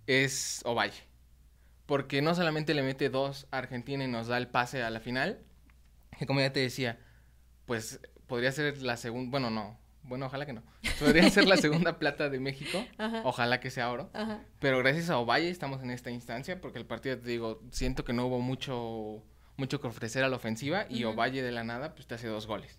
es 0.07 0.62
Ovalle. 0.64 1.05
Porque 1.87 2.20
no 2.20 2.35
solamente 2.35 2.75
le 2.75 2.83
mete 2.83 3.11
dos 3.11 3.46
a 3.51 3.59
Argentina 3.59 4.05
y 4.05 4.09
nos 4.09 4.27
da 4.27 4.38
el 4.38 4.49
pase 4.49 4.83
a 4.83 4.90
la 4.90 5.01
final, 5.01 5.40
que 6.18 6.27
como 6.27 6.40
ya 6.40 6.53
te 6.53 6.61
decía, 6.61 6.99
pues 7.64 8.01
podría 8.27 8.51
ser 8.51 8.83
la 8.83 8.96
segunda, 8.96 9.31
bueno, 9.31 9.51
no, 9.51 9.79
bueno, 10.07 10.27
ojalá 10.27 10.47
que 10.47 10.53
no. 10.53 10.62
Podría 10.99 11.29
ser 11.31 11.47
la 11.47 11.57
segunda 11.57 11.99
plata 11.99 12.29
de 12.29 12.40
México. 12.40 12.85
Ojalá 13.25 13.61
que 13.61 13.71
sea 13.71 13.90
oro. 13.90 14.11
Pero 14.61 14.79
gracias 14.79 15.11
a 15.11 15.19
Ovalle 15.19 15.51
estamos 15.51 15.83
en 15.83 15.90
esta 15.90 16.11
instancia 16.11 16.61
porque 16.61 16.79
el 16.79 16.87
partido, 16.87 17.19
te 17.19 17.29
digo, 17.29 17.61
siento 17.71 18.05
que 18.05 18.12
no 18.12 18.27
hubo 18.27 18.40
mucho, 18.40 19.23
mucho 19.57 19.81
que 19.81 19.87
ofrecer 19.87 20.25
a 20.25 20.29
la 20.29 20.37
ofensiva 20.37 20.87
y 20.88 21.05
Ovalle 21.05 21.42
de 21.42 21.53
la 21.53 21.64
nada, 21.64 21.95
pues 21.95 22.07
te 22.07 22.14
hace 22.14 22.29
dos 22.29 22.47
goles. 22.47 22.79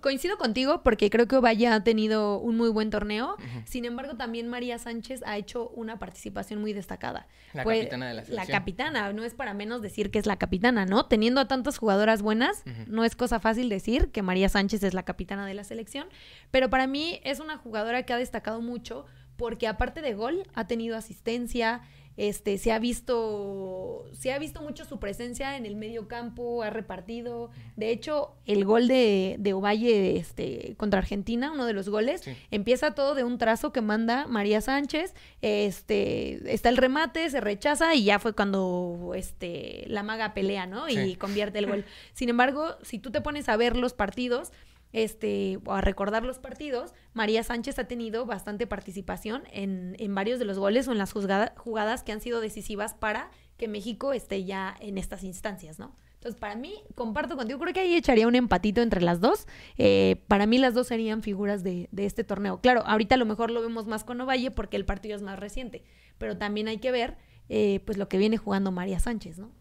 Coincido 0.00 0.36
contigo 0.36 0.82
porque 0.82 1.10
creo 1.10 1.28
que 1.28 1.36
Ovalle 1.36 1.68
ha 1.68 1.84
tenido 1.84 2.38
un 2.38 2.56
muy 2.56 2.70
buen 2.70 2.90
torneo. 2.90 3.36
Sin 3.66 3.84
embargo, 3.84 4.16
también 4.16 4.48
María 4.48 4.78
Sánchez 4.78 5.22
ha 5.24 5.36
hecho 5.36 5.68
una 5.70 5.98
participación 5.98 6.60
muy 6.60 6.72
destacada. 6.72 7.28
La 7.52 7.62
capitana 7.62 8.08
de 8.08 8.14
la 8.14 8.24
selección. 8.24 8.48
La 8.48 8.58
capitana, 8.58 9.12
no 9.12 9.22
es 9.22 9.34
para 9.34 9.54
menos 9.54 9.82
decir 9.82 10.10
que 10.10 10.18
es 10.18 10.26
la 10.26 10.36
capitana, 10.36 10.86
¿no? 10.86 11.06
Teniendo 11.06 11.40
a 11.40 11.46
tantas 11.46 11.78
jugadoras 11.78 12.20
buenas, 12.20 12.64
no 12.86 13.04
es 13.04 13.14
cosa 13.14 13.38
fácil 13.38 13.68
decir 13.68 14.10
que 14.10 14.22
María 14.22 14.48
Sánchez 14.48 14.82
es 14.82 14.92
la 14.92 15.04
capitana 15.04 15.46
de 15.46 15.54
la 15.54 15.62
selección. 15.62 16.08
Pero 16.50 16.68
para 16.68 16.86
mí 16.86 17.20
es 17.22 17.38
una 17.38 17.56
jugadora 17.56 18.02
que 18.02 18.12
ha 18.12 18.18
destacado 18.18 18.60
mucho 18.60 19.06
porque 19.36 19.66
aparte 19.66 20.02
de 20.02 20.14
gol, 20.14 20.46
ha 20.54 20.66
tenido 20.66 20.96
asistencia, 20.96 21.82
este, 22.16 22.56
se 22.56 22.72
ha 22.72 22.78
visto, 22.78 24.06
se 24.12 24.32
ha 24.32 24.38
visto 24.38 24.62
mucho 24.62 24.86
su 24.86 24.98
presencia 24.98 25.56
en 25.58 25.66
el 25.66 25.76
medio 25.76 26.08
campo, 26.08 26.62
ha 26.62 26.70
repartido. 26.70 27.50
De 27.76 27.90
hecho, 27.90 28.32
el 28.46 28.64
gol 28.64 28.88
de, 28.88 29.36
de 29.38 29.52
Ovalle 29.52 30.16
este, 30.16 30.76
contra 30.78 31.00
Argentina, 31.00 31.52
uno 31.52 31.66
de 31.66 31.74
los 31.74 31.90
goles, 31.90 32.22
empieza 32.50 32.94
todo 32.94 33.14
de 33.14 33.24
un 33.24 33.36
trazo 33.36 33.70
que 33.70 33.82
manda 33.82 34.26
María 34.28 34.62
Sánchez. 34.62 35.14
Este, 35.42 36.54
está 36.54 36.70
el 36.70 36.78
remate, 36.78 37.28
se 37.28 37.42
rechaza 37.42 37.94
y 37.94 38.04
ya 38.04 38.18
fue 38.18 38.32
cuando 38.32 39.12
este, 39.14 39.84
la 39.88 40.02
maga 40.02 40.32
pelea, 40.32 40.64
¿no? 40.64 40.88
Y 40.88 41.16
convierte 41.16 41.58
el 41.58 41.66
gol. 41.66 41.84
Sin 42.14 42.30
embargo, 42.30 42.76
si 42.82 42.98
tú 42.98 43.10
te 43.10 43.20
pones 43.20 43.50
a 43.50 43.58
ver 43.58 43.76
los 43.76 43.92
partidos, 43.92 44.52
este, 44.96 45.58
a 45.66 45.82
recordar 45.82 46.24
los 46.24 46.38
partidos, 46.38 46.94
María 47.12 47.42
Sánchez 47.42 47.78
ha 47.78 47.84
tenido 47.84 48.24
bastante 48.24 48.66
participación 48.66 49.42
en, 49.52 49.94
en 49.98 50.14
varios 50.14 50.38
de 50.38 50.46
los 50.46 50.58
goles 50.58 50.88
o 50.88 50.92
en 50.92 50.96
las 50.96 51.12
jugadas 51.12 52.02
que 52.02 52.12
han 52.12 52.22
sido 52.22 52.40
decisivas 52.40 52.94
para 52.94 53.30
que 53.58 53.68
México 53.68 54.14
esté 54.14 54.44
ya 54.44 54.74
en 54.80 54.96
estas 54.96 55.22
instancias, 55.22 55.78
¿no? 55.78 55.94
Entonces, 56.14 56.40
para 56.40 56.56
mí, 56.56 56.82
comparto 56.94 57.36
contigo, 57.36 57.58
creo 57.58 57.74
que 57.74 57.80
ahí 57.80 57.94
echaría 57.94 58.26
un 58.26 58.36
empatito 58.36 58.80
entre 58.80 59.02
las 59.02 59.20
dos. 59.20 59.46
Eh, 59.76 60.24
para 60.28 60.46
mí, 60.46 60.56
las 60.56 60.72
dos 60.72 60.86
serían 60.86 61.22
figuras 61.22 61.62
de, 61.62 61.90
de, 61.92 62.06
este 62.06 62.24
torneo. 62.24 62.62
Claro, 62.62 62.82
ahorita 62.86 63.16
a 63.16 63.18
lo 63.18 63.26
mejor 63.26 63.50
lo 63.50 63.60
vemos 63.60 63.86
más 63.86 64.02
con 64.02 64.18
Ovalle 64.22 64.50
porque 64.50 64.78
el 64.78 64.86
partido 64.86 65.14
es 65.14 65.20
más 65.20 65.38
reciente, 65.38 65.84
pero 66.16 66.38
también 66.38 66.68
hay 66.68 66.78
que 66.78 66.90
ver, 66.90 67.18
eh, 67.50 67.80
pues, 67.84 67.98
lo 67.98 68.08
que 68.08 68.16
viene 68.16 68.38
jugando 68.38 68.72
María 68.72 68.98
Sánchez, 68.98 69.38
¿no? 69.38 69.52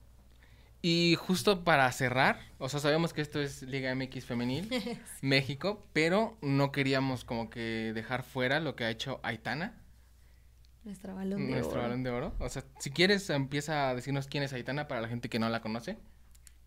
Y 0.87 1.15
justo 1.15 1.63
para 1.63 1.91
cerrar, 1.91 2.37
o 2.59 2.69
sea, 2.69 2.79
sabemos 2.79 3.11
que 3.11 3.21
esto 3.21 3.41
es 3.41 3.63
Liga 3.63 3.95
MX 3.95 4.23
Femenil, 4.23 4.69
México, 5.23 5.83
pero 5.93 6.37
no 6.43 6.71
queríamos 6.71 7.25
como 7.25 7.49
que 7.49 7.91
dejar 7.95 8.21
fuera 8.21 8.59
lo 8.59 8.75
que 8.75 8.83
ha 8.83 8.91
hecho 8.91 9.19
Aitana. 9.23 9.81
Nuestro 10.83 11.15
balón 11.15 11.47
de 11.47 11.53
Nuestro 11.53 11.81
balón 11.81 12.03
de 12.03 12.11
oro. 12.11 12.35
O 12.37 12.49
sea, 12.49 12.63
si 12.77 12.91
quieres, 12.91 13.27
empieza 13.31 13.89
a 13.89 13.95
decirnos 13.95 14.27
quién 14.27 14.43
es 14.43 14.53
Aitana 14.53 14.87
para 14.87 15.01
la 15.01 15.07
gente 15.07 15.27
que 15.27 15.39
no 15.39 15.49
la 15.49 15.59
conoce. 15.59 15.97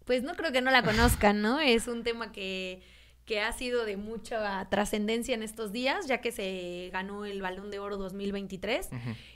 Pues 0.05 0.25
no 0.25 0.35
creo 0.35 0.51
que 0.51 0.63
no 0.63 0.73
la 0.73 0.83
conozcan, 0.83 1.41
¿no? 1.41 1.61
es 1.61 1.87
un 1.87 2.03
tema 2.03 2.33
que, 2.33 2.83
que 3.25 3.41
ha 3.41 3.53
sido 3.53 3.85
de 3.85 3.97
mucha 3.97 4.69
trascendencia 4.69 5.37
en 5.37 5.45
estos 5.45 5.71
días, 5.71 6.09
ya 6.09 6.21
que 6.21 6.33
se 6.33 6.91
ganó 6.93 7.25
el 7.25 7.41
balón 7.41 7.71
de 7.71 7.79
oro 7.79 7.97
2023. 7.99 8.89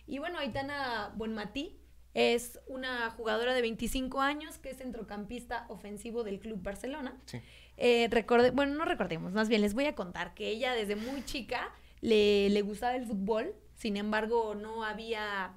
Y 0.08 0.18
bueno, 0.18 0.40
Aitana 0.40 1.12
Buenmatí 1.14 1.81
es 2.14 2.61
una 2.66 3.11
jugadora 3.11 3.55
de 3.55 3.62
25 3.62 4.20
años 4.20 4.59
que 4.59 4.70
es 4.70 4.79
centrocampista 4.79 5.66
ofensivo 5.68 6.25
del 6.25 6.40
Club 6.40 6.62
Barcelona. 6.62 7.16
Sí. 7.27 7.40
Eh, 7.77 8.09
bueno, 8.53 8.75
no 8.75 8.85
recordemos, 8.85 9.33
más 9.33 9.48
bien 9.48 9.62
les 9.62 9.75
voy 9.75 9.87
a 9.87 9.94
contar 9.94 10.35
que 10.35 10.48
ella 10.48 10.75
desde 10.75 10.94
muy 10.94 11.25
chica 11.25 11.70
le, 12.01 12.51
le 12.51 12.62
gustaba 12.62 12.94
el 12.96 13.07
fútbol, 13.07 13.55
sin 13.75 13.96
embargo 13.96 14.55
no 14.55 14.85
había 14.85 15.55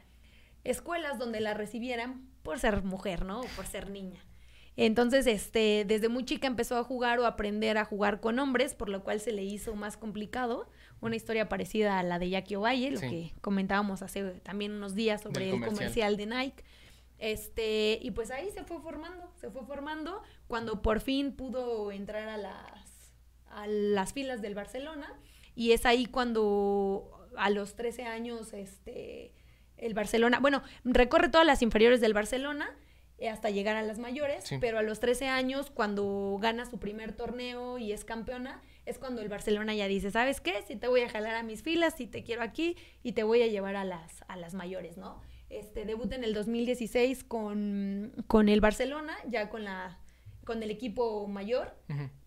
escuelas 0.63 1.19
donde 1.19 1.41
la 1.41 1.53
recibieran 1.53 2.29
por 2.41 2.59
ser 2.59 2.83
mujer, 2.83 3.25
¿no? 3.25 3.41
O 3.41 3.47
por 3.55 3.65
ser 3.65 3.89
niña. 3.89 4.23
Entonces, 4.77 5.25
este, 5.25 5.85
desde 5.87 6.09
muy 6.09 6.25
chica 6.25 6.47
empezó 6.47 6.77
a 6.77 6.83
jugar 6.83 7.19
o 7.19 7.25
aprender 7.25 7.77
a 7.77 7.85
jugar 7.85 8.19
con 8.19 8.39
hombres, 8.39 8.75
por 8.75 8.89
lo 8.89 9.03
cual 9.03 9.19
se 9.19 9.31
le 9.31 9.43
hizo 9.43 9.75
más 9.75 9.95
complicado 9.95 10.69
una 11.01 11.15
historia 11.15 11.49
parecida 11.49 11.99
a 11.99 12.03
la 12.03 12.19
de 12.19 12.29
Jackie 12.29 12.55
Ovalle, 12.55 12.91
lo 12.91 12.99
que 12.99 13.33
comentábamos 13.41 14.01
hace 14.01 14.23
también 14.41 14.71
unos 14.71 14.95
días 14.95 15.21
sobre 15.21 15.51
el 15.51 15.63
comercial 15.63 16.17
de 16.17 16.25
Nike. 16.25 16.63
Este, 17.17 17.99
y 18.01 18.11
pues 18.11 18.31
ahí 18.31 18.49
se 18.51 18.63
fue 18.63 18.79
formando, 18.81 19.31
se 19.39 19.49
fue 19.49 19.63
formando 19.65 20.21
cuando 20.47 20.81
por 20.81 20.99
fin 20.99 21.31
pudo 21.31 21.91
entrar 21.91 22.27
a 22.27 22.37
las, 22.37 23.13
a 23.47 23.67
las 23.67 24.13
filas 24.13 24.41
del 24.41 24.55
Barcelona. 24.55 25.13
Y 25.55 25.71
es 25.71 25.85
ahí 25.85 26.05
cuando 26.05 27.29
a 27.37 27.49
los 27.49 27.75
13 27.75 28.03
años, 28.03 28.53
este, 28.53 29.33
el 29.77 29.93
Barcelona, 29.93 30.39
bueno, 30.39 30.63
recorre 30.83 31.29
todas 31.29 31.47
las 31.47 31.61
inferiores 31.61 32.01
del 32.01 32.13
Barcelona 32.13 32.75
eh, 33.17 33.29
hasta 33.29 33.49
llegar 33.49 33.75
a 33.77 33.81
las 33.81 33.97
mayores, 33.97 34.45
pero 34.59 34.77
a 34.77 34.81
los 34.81 34.99
13 34.99 35.27
años, 35.27 35.71
cuando 35.71 36.37
gana 36.41 36.65
su 36.65 36.79
primer 36.79 37.13
torneo 37.13 37.77
y 37.77 37.93
es 37.93 38.03
campeona, 38.03 38.61
es 38.85 38.99
cuando 38.99 39.21
el 39.21 39.29
Barcelona 39.29 39.73
ya 39.73 39.87
dice, 39.87 40.11
¿sabes 40.11 40.41
qué? 40.41 40.61
Si 40.67 40.75
te 40.75 40.87
voy 40.87 41.01
a 41.01 41.09
jalar 41.09 41.35
a 41.35 41.43
mis 41.43 41.63
filas, 41.63 41.95
si 41.95 42.07
te 42.07 42.23
quiero 42.23 42.41
aquí 42.41 42.75
y 43.03 43.13
te 43.13 43.23
voy 43.23 43.41
a 43.41 43.47
llevar 43.47 43.75
a 43.75 43.83
las, 43.83 44.23
a 44.27 44.37
las 44.37 44.53
mayores, 44.53 44.97
¿no? 44.97 45.21
Este, 45.49 45.85
debuta 45.85 46.15
en 46.15 46.23
el 46.23 46.33
2016 46.33 47.23
con, 47.23 48.13
con 48.27 48.49
el 48.49 48.61
Barcelona, 48.61 49.15
ya 49.27 49.49
con, 49.49 49.63
la, 49.63 49.99
con 50.43 50.61
el 50.63 50.71
equipo 50.71 51.27
mayor, 51.27 51.75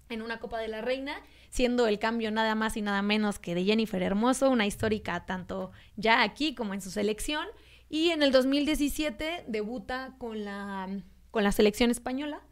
en 0.08 0.22
una 0.22 0.38
Copa 0.40 0.58
de 0.58 0.68
la 0.68 0.80
Reina, 0.80 1.20
siendo 1.50 1.86
el 1.86 1.98
cambio 1.98 2.30
nada 2.30 2.54
más 2.54 2.76
y 2.76 2.82
nada 2.82 3.02
menos 3.02 3.38
que 3.38 3.54
de 3.54 3.64
Jennifer 3.64 4.02
Hermoso, 4.02 4.50
una 4.50 4.66
histórica 4.66 5.26
tanto 5.26 5.72
ya 5.96 6.22
aquí 6.22 6.54
como 6.54 6.74
en 6.74 6.80
su 6.80 6.90
selección. 6.90 7.46
Y 7.90 8.10
en 8.10 8.22
el 8.22 8.32
2017 8.32 9.44
debuta 9.46 10.14
con 10.18 10.44
la, 10.44 10.88
con 11.30 11.44
la 11.44 11.52
selección 11.52 11.90
española, 11.90 12.42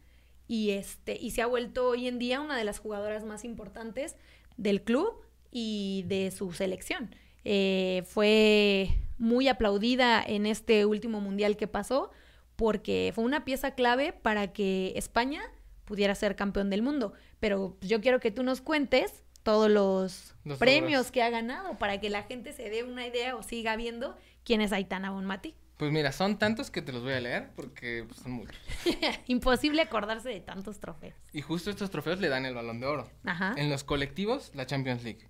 y, 0.48 0.70
este, 0.70 1.16
y 1.20 1.30
se 1.30 1.42
ha 1.42 1.46
vuelto 1.46 1.88
hoy 1.88 2.06
en 2.08 2.18
día 2.18 2.40
una 2.40 2.56
de 2.56 2.64
las 2.64 2.78
jugadoras 2.78 3.24
más 3.24 3.44
importantes 3.44 4.16
del 4.56 4.82
club 4.82 5.22
y 5.50 6.04
de 6.06 6.30
su 6.30 6.52
selección. 6.52 7.14
Eh, 7.44 8.02
fue 8.06 8.88
muy 9.18 9.48
aplaudida 9.48 10.22
en 10.22 10.46
este 10.46 10.84
último 10.84 11.20
mundial 11.20 11.56
que 11.56 11.66
pasó 11.66 12.10
porque 12.56 13.12
fue 13.14 13.24
una 13.24 13.44
pieza 13.44 13.74
clave 13.74 14.12
para 14.12 14.52
que 14.52 14.92
España 14.96 15.42
pudiera 15.84 16.14
ser 16.14 16.36
campeón 16.36 16.70
del 16.70 16.82
mundo. 16.82 17.12
Pero 17.40 17.76
yo 17.80 18.00
quiero 18.00 18.20
que 18.20 18.30
tú 18.30 18.42
nos 18.42 18.60
cuentes 18.60 19.24
todos 19.42 19.70
los, 19.70 20.34
premios 20.58 21.12
que 21.12 21.22
ha 21.22 21.30
ganado 21.30 21.78
para 21.78 22.00
que 22.00 22.10
la 22.10 22.24
gente 22.24 22.52
se 22.52 22.68
dé 22.68 22.82
una 22.82 23.06
idea 23.06 23.36
o 23.36 23.42
siga 23.42 23.76
viendo 23.76 24.16
quién 24.42 24.60
es 24.60 24.72
Aitana 24.72 25.12
Bonmati. 25.12 25.54
Pues 25.76 25.92
mira, 25.92 26.10
son 26.10 26.38
tantos 26.38 26.70
que 26.70 26.80
te 26.80 26.92
los 26.92 27.02
voy 27.02 27.12
a 27.12 27.20
leer 27.20 27.50
porque 27.54 28.04
pues, 28.08 28.20
son 28.20 28.32
muchos. 28.32 28.56
Imposible 29.26 29.82
acordarse 29.82 30.30
de 30.30 30.40
tantos 30.40 30.80
trofeos. 30.80 31.14
Y 31.32 31.42
justo 31.42 31.70
estos 31.70 31.90
trofeos 31.90 32.18
le 32.20 32.28
dan 32.28 32.46
el 32.46 32.54
balón 32.54 32.80
de 32.80 32.86
oro. 32.86 33.10
Ajá. 33.24 33.54
En 33.58 33.68
los 33.68 33.84
colectivos, 33.84 34.52
la 34.54 34.66
Champions 34.66 35.04
League. 35.04 35.28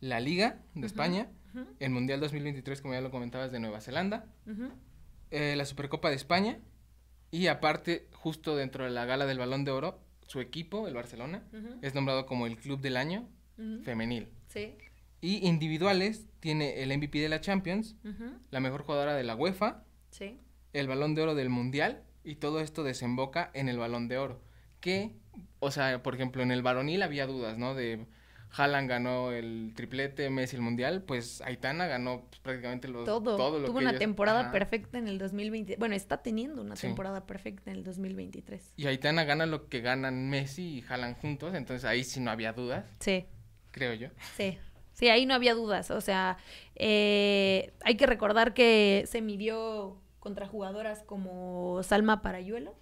La 0.00 0.20
Liga 0.20 0.60
de 0.74 0.86
España. 0.86 1.30
El 1.80 1.90
Mundial 1.90 2.20
2023, 2.20 2.80
como 2.80 2.94
ya 2.94 3.00
lo 3.00 3.10
comentabas, 3.10 3.50
de 3.50 3.60
Nueva 3.60 3.80
Zelanda. 3.80 4.26
Eh, 5.30 5.54
la 5.56 5.64
Supercopa 5.64 6.10
de 6.10 6.16
España. 6.16 6.58
Y 7.30 7.46
aparte, 7.46 8.08
justo 8.12 8.56
dentro 8.56 8.84
de 8.84 8.90
la 8.90 9.06
gala 9.06 9.24
del 9.24 9.38
balón 9.38 9.64
de 9.64 9.70
oro, 9.70 9.98
su 10.26 10.40
equipo, 10.40 10.86
el 10.86 10.94
Barcelona, 10.94 11.42
es 11.80 11.94
nombrado 11.94 12.26
como 12.26 12.46
el 12.46 12.58
club 12.58 12.80
del 12.80 12.98
año 12.98 13.26
femenil. 13.84 14.28
Sí. 14.48 14.76
Y 15.22 15.46
individuales 15.46 16.26
tiene 16.40 16.82
el 16.82 16.94
MVP 16.94 17.20
de 17.20 17.28
la 17.28 17.40
Champions, 17.40 17.96
la 18.50 18.60
mejor 18.60 18.82
jugadora 18.82 19.14
de 19.14 19.22
la 19.22 19.36
UEFA, 19.36 19.84
el 20.72 20.88
balón 20.88 21.14
de 21.14 21.22
oro 21.22 21.34
del 21.34 21.48
Mundial 21.48 22.02
y 22.24 22.34
todo 22.34 22.60
esto 22.60 22.82
desemboca 22.82 23.50
en 23.54 23.68
el 23.68 23.78
balón 23.78 24.08
de 24.08 24.18
oro. 24.18 24.42
Que, 24.80 25.14
o 25.60 25.70
sea, 25.70 26.02
por 26.02 26.16
ejemplo, 26.16 26.42
en 26.42 26.50
el 26.50 26.62
varonil 26.62 27.02
había 27.02 27.26
dudas, 27.26 27.56
¿no? 27.56 27.74
De 27.74 28.04
Haaland 28.50 28.88
ganó 28.88 29.30
el 29.32 29.72
triplete, 29.74 30.28
Messi 30.28 30.56
el 30.56 30.62
Mundial, 30.62 31.04
pues 31.04 31.40
Aitana 31.42 31.86
ganó 31.86 32.26
pues, 32.28 32.40
prácticamente 32.40 32.88
lo, 32.88 33.04
todo. 33.04 33.36
todo 33.36 33.64
Tuvo 33.64 33.78
una 33.78 33.96
temporada 33.96 34.50
perfecta 34.50 34.98
en 34.98 35.08
el 35.08 35.18
2020. 35.18 35.76
Bueno, 35.78 35.94
está 35.94 36.22
teniendo 36.22 36.60
una 36.62 36.74
temporada 36.74 37.26
perfecta 37.26 37.70
en 37.70 37.78
el 37.78 37.84
2023. 37.84 38.74
Y 38.76 38.86
Aitana 38.86 39.24
gana 39.24 39.46
lo 39.46 39.68
que 39.68 39.80
ganan 39.80 40.28
Messi 40.28 40.78
y 40.78 40.84
Haaland 40.86 41.16
juntos, 41.20 41.54
entonces 41.54 41.84
ahí 41.84 42.04
sí 42.04 42.20
no 42.20 42.30
había 42.30 42.52
dudas. 42.52 42.84
Sí. 42.98 43.26
Creo 43.70 43.94
yo. 43.94 44.08
Sí. 44.36 44.58
Sí, 45.02 45.08
ahí 45.08 45.26
no 45.26 45.34
había 45.34 45.54
dudas. 45.54 45.90
O 45.90 46.00
sea, 46.00 46.38
eh, 46.76 47.72
hay 47.80 47.96
que 47.96 48.06
recordar 48.06 48.54
que 48.54 49.02
se 49.08 49.20
midió 49.20 50.00
contra 50.20 50.46
jugadoras 50.46 51.02
como 51.02 51.82
Salma 51.82 52.22
Parayuelo, 52.22 52.76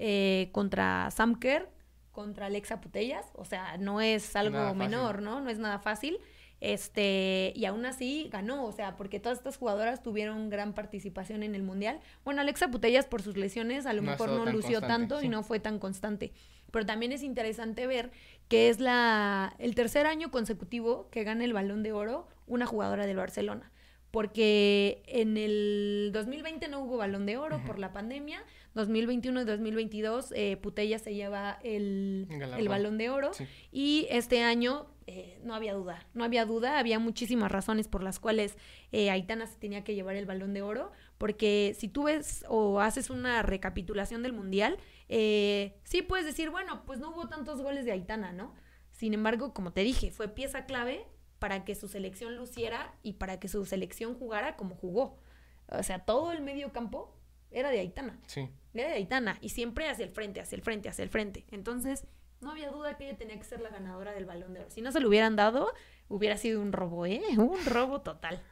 eh, 0.00 0.48
contra 0.50 1.08
Sam 1.12 1.38
Kerr, 1.38 1.70
contra 2.10 2.46
Alexa 2.46 2.80
Putellas. 2.80 3.26
O 3.34 3.44
sea, 3.44 3.76
no 3.76 4.00
es 4.00 4.34
algo 4.34 4.74
menor, 4.74 5.22
¿no? 5.22 5.40
No 5.40 5.50
es 5.50 5.60
nada 5.60 5.78
fácil. 5.78 6.18
Este, 6.58 7.52
y 7.54 7.64
aún 7.64 7.86
así 7.86 8.28
ganó, 8.32 8.64
o 8.64 8.72
sea, 8.72 8.96
porque 8.96 9.20
todas 9.20 9.38
estas 9.38 9.56
jugadoras 9.56 10.02
tuvieron 10.02 10.50
gran 10.50 10.72
participación 10.74 11.44
en 11.44 11.54
el 11.54 11.62
Mundial. 11.62 12.00
Bueno, 12.24 12.40
Alexa 12.40 12.72
Putellas 12.72 13.06
por 13.06 13.22
sus 13.22 13.36
lesiones 13.36 13.86
a 13.86 13.92
lo 13.92 14.02
mejor 14.02 14.30
no 14.30 14.46
lució 14.46 14.80
tanto 14.80 15.22
y 15.22 15.28
no 15.28 15.44
fue 15.44 15.60
tan 15.60 15.78
constante. 15.78 16.32
Pero 16.72 16.86
también 16.86 17.12
es 17.12 17.22
interesante 17.22 17.86
ver 17.86 18.10
que 18.52 18.68
es 18.68 18.80
la, 18.80 19.54
el 19.58 19.74
tercer 19.74 20.04
año 20.04 20.30
consecutivo 20.30 21.08
que 21.10 21.24
gana 21.24 21.42
el 21.42 21.54
balón 21.54 21.82
de 21.82 21.92
oro 21.92 22.28
una 22.46 22.66
jugadora 22.66 23.06
del 23.06 23.16
Barcelona. 23.16 23.72
Porque 24.10 25.02
en 25.06 25.38
el 25.38 26.10
2020 26.12 26.68
no 26.68 26.80
hubo 26.80 26.98
balón 26.98 27.24
de 27.24 27.38
oro 27.38 27.62
por 27.64 27.78
la 27.78 27.94
pandemia, 27.94 28.44
2021 28.74 29.40
y 29.40 29.44
2022 29.46 30.32
eh, 30.36 30.58
Putella 30.58 30.98
se 30.98 31.14
lleva 31.14 31.60
el, 31.62 32.28
el 32.58 32.68
balón 32.68 32.98
de 32.98 33.08
oro 33.08 33.30
y 33.70 34.06
este 34.10 34.42
año 34.42 34.86
eh, 35.06 35.38
no 35.42 35.54
había 35.54 35.72
duda, 35.72 36.06
no 36.12 36.22
había 36.22 36.44
duda, 36.44 36.78
había 36.78 36.98
muchísimas 36.98 37.50
razones 37.50 37.88
por 37.88 38.02
las 38.02 38.20
cuales 38.20 38.56
eh, 38.92 39.10
Aitana 39.10 39.46
se 39.46 39.56
tenía 39.56 39.82
que 39.82 39.94
llevar 39.94 40.16
el 40.16 40.26
balón 40.26 40.52
de 40.52 40.60
oro, 40.60 40.92
porque 41.22 41.76
si 41.78 41.86
tú 41.86 42.02
ves 42.02 42.44
o 42.48 42.80
haces 42.80 43.08
una 43.08 43.44
recapitulación 43.44 44.24
del 44.24 44.32
Mundial, 44.32 44.76
eh, 45.08 45.78
sí 45.84 46.02
puedes 46.02 46.26
decir, 46.26 46.50
bueno, 46.50 46.82
pues 46.84 46.98
no 46.98 47.10
hubo 47.10 47.28
tantos 47.28 47.62
goles 47.62 47.84
de 47.84 47.92
Aitana, 47.92 48.32
¿no? 48.32 48.56
Sin 48.90 49.14
embargo, 49.14 49.54
como 49.54 49.72
te 49.72 49.82
dije, 49.82 50.10
fue 50.10 50.26
pieza 50.26 50.66
clave 50.66 51.06
para 51.38 51.64
que 51.64 51.76
su 51.76 51.86
selección 51.86 52.34
luciera 52.34 52.96
y 53.04 53.12
para 53.12 53.38
que 53.38 53.46
su 53.46 53.64
selección 53.64 54.18
jugara 54.18 54.56
como 54.56 54.74
jugó. 54.74 55.20
O 55.68 55.84
sea, 55.84 56.00
todo 56.00 56.32
el 56.32 56.42
medio 56.42 56.72
campo 56.72 57.16
era 57.52 57.70
de 57.70 57.78
Aitana. 57.78 58.18
Sí. 58.26 58.50
Era 58.74 58.88
de 58.88 58.94
Aitana 58.94 59.38
y 59.40 59.50
siempre 59.50 59.88
hacia 59.88 60.04
el 60.04 60.10
frente, 60.10 60.40
hacia 60.40 60.56
el 60.56 60.62
frente, 60.62 60.88
hacia 60.88 61.04
el 61.04 61.10
frente. 61.10 61.46
Entonces, 61.52 62.04
no 62.40 62.50
había 62.50 62.72
duda 62.72 62.96
que 62.96 63.08
ella 63.08 63.16
tenía 63.16 63.38
que 63.38 63.44
ser 63.44 63.60
la 63.60 63.70
ganadora 63.70 64.10
del 64.10 64.24
balón 64.24 64.54
de 64.54 64.60
oro. 64.62 64.70
Si 64.70 64.80
no 64.80 64.90
se 64.90 64.98
lo 64.98 65.06
hubieran 65.06 65.36
dado, 65.36 65.72
hubiera 66.08 66.36
sido 66.36 66.60
un 66.60 66.72
robo, 66.72 67.06
¿eh? 67.06 67.22
Un 67.38 67.64
robo 67.64 68.00
total. 68.00 68.42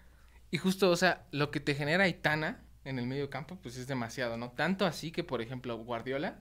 Y 0.51 0.59
justo, 0.59 0.91
o 0.91 0.97
sea, 0.97 1.27
lo 1.31 1.51
que 1.51 1.61
te 1.61 1.75
genera 1.75 2.05
Aitana 2.05 2.61
en 2.85 2.99
el 2.99 3.07
medio 3.07 3.31
campo, 3.31 3.57
pues 3.63 3.77
es 3.77 3.87
demasiado, 3.87 4.37
¿no? 4.37 4.51
Tanto 4.51 4.87
así 4.87 5.13
que, 5.13 5.25
por 5.25 5.43
ejemplo, 5.43 5.77
Guardiola 5.79 6.39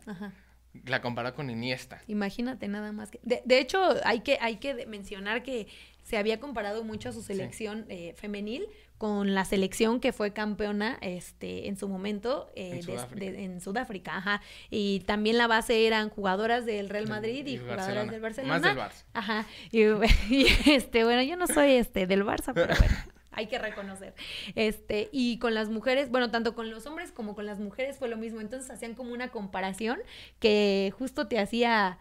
la 0.85 1.01
compara 1.01 1.33
con 1.33 1.49
Iniesta. 1.49 2.01
Imagínate 2.07 2.67
nada 2.67 2.91
más 2.91 3.11
que... 3.11 3.19
De, 3.23 3.41
de 3.43 3.59
hecho, 3.59 3.81
hay 4.05 4.21
que, 4.21 4.37
hay 4.39 4.57
que 4.57 4.85
mencionar 4.85 5.43
que 5.43 5.67
se 6.03 6.17
había 6.17 6.39
comparado 6.39 6.83
mucho 6.83 7.09
a 7.09 7.11
su 7.11 7.21
selección 7.21 7.85
eh, 7.89 8.13
femenil 8.15 8.67
con 8.97 9.33
la 9.33 9.45
selección 9.45 9.99
que 9.99 10.11
fue 10.11 10.33
campeona 10.33 10.97
este 11.01 11.67
en 11.67 11.77
su 11.77 11.87
momento 11.87 12.51
eh, 12.55 12.81
en, 13.15 13.61
Sudáfrica. 13.61 14.17
ajá. 14.17 14.41
Y 14.69 15.01
también 15.01 15.37
la 15.37 15.47
base 15.47 15.87
eran 15.87 16.09
jugadoras 16.09 16.65
del 16.65 16.89
Real 16.89 17.07
Madrid 17.07 17.45
y, 17.45 17.57
jugadoras 17.57 18.09
del 18.09 18.21
Barcelona. 18.21 18.53
Más 18.53 18.61
del 18.61 18.77
Barça. 18.77 19.05
Ajá. 19.13 19.45
Y, 19.71 20.47
este, 20.69 21.03
bueno, 21.03 21.23
yo 21.23 21.37
no 21.37 21.47
soy 21.47 21.73
este 21.73 22.07
del 22.07 22.25
Barça, 22.25 22.53
pero 22.53 22.75
bueno. 22.75 22.97
hay 23.31 23.47
que 23.47 23.59
reconocer. 23.59 24.13
Este, 24.55 25.09
y 25.11 25.39
con 25.39 25.53
las 25.53 25.69
mujeres, 25.69 26.09
bueno, 26.09 26.31
tanto 26.31 26.55
con 26.55 26.69
los 26.69 26.85
hombres 26.85 27.11
como 27.11 27.35
con 27.35 27.45
las 27.45 27.59
mujeres 27.59 27.97
fue 27.97 28.09
lo 28.09 28.17
mismo. 28.17 28.41
Entonces 28.41 28.69
hacían 28.71 28.95
como 28.95 29.13
una 29.13 29.29
comparación 29.29 29.99
que 30.39 30.93
justo 30.97 31.27
te 31.27 31.39
hacía 31.39 31.99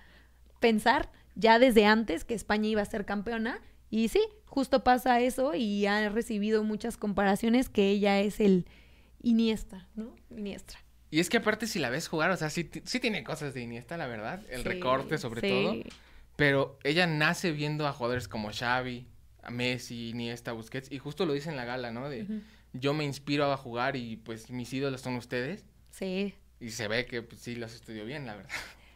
pensar 0.61 1.11
ya 1.35 1.59
desde 1.59 1.87
antes 1.87 2.25
que 2.25 2.35
España 2.35 2.69
iba 2.69 2.83
a 2.83 2.87
ser 2.87 3.05
campeona 3.05 3.61
y 3.91 4.09
sí, 4.09 4.23
justo 4.47 4.85
pasa 4.85 5.21
eso 5.21 5.55
y 5.55 5.87
ha 5.87 6.09
recibido 6.09 6.65
muchas 6.65 6.97
comparaciones 6.97 7.69
que 7.69 7.89
ella 7.89 8.21
es 8.21 8.41
el 8.41 8.67
Iniesta, 9.23 9.89
¿no? 9.95 10.15
Iniesta. 10.31 10.79
Y 11.11 11.21
es 11.21 11.31
que 11.31 11.39
aparte 11.39 11.67
si 11.67 11.79
la 11.79 11.91
ves 11.91 12.07
jugar, 12.07 12.31
o 12.31 12.37
sea, 12.37 12.51
sí, 12.51 12.71
sí 12.85 13.01
tiene 13.01 13.25
cosas 13.25 13.55
de 13.55 13.63
Iniesta, 13.63 13.97
la 13.97 14.07
verdad, 14.07 14.43
el 14.51 14.65
recorte 14.65 15.17
sobre 15.19 15.41
todo, 15.41 15.77
pero 16.37 16.79
ella 16.85 17.07
nace 17.07 17.51
viendo 17.51 17.87
a 17.87 17.93
jugadores 17.93 18.29
como 18.29 18.51
Xavi, 18.53 19.07
a 19.49 19.51
Messi, 19.51 20.11
Iniesta, 20.11 20.53
Busquets, 20.53 20.93
y 20.93 20.99
justo 20.99 21.25
lo 21.25 21.33
dice 21.33 21.49
en 21.49 21.57
la 21.57 21.65
gala, 21.65 21.91
¿no? 21.91 22.09
De 22.11 22.27
yo 22.75 22.93
me 22.93 23.05
inspiro 23.05 23.51
a 23.51 23.57
jugar 23.57 23.97
y 23.97 24.17
pues 24.17 24.51
mis 24.51 24.73
ídolos 24.73 25.01
son 25.01 25.17
ustedes. 25.17 25.65
Sí. 25.91 26.35
Y 26.61 26.71
se 26.71 26.87
ve 26.87 27.07
que 27.07 27.23
pues, 27.23 27.41
sí 27.41 27.55
los 27.55 27.75
estudió 27.75 28.05
bien, 28.05 28.27
la 28.27 28.37
verdad. 28.37 28.51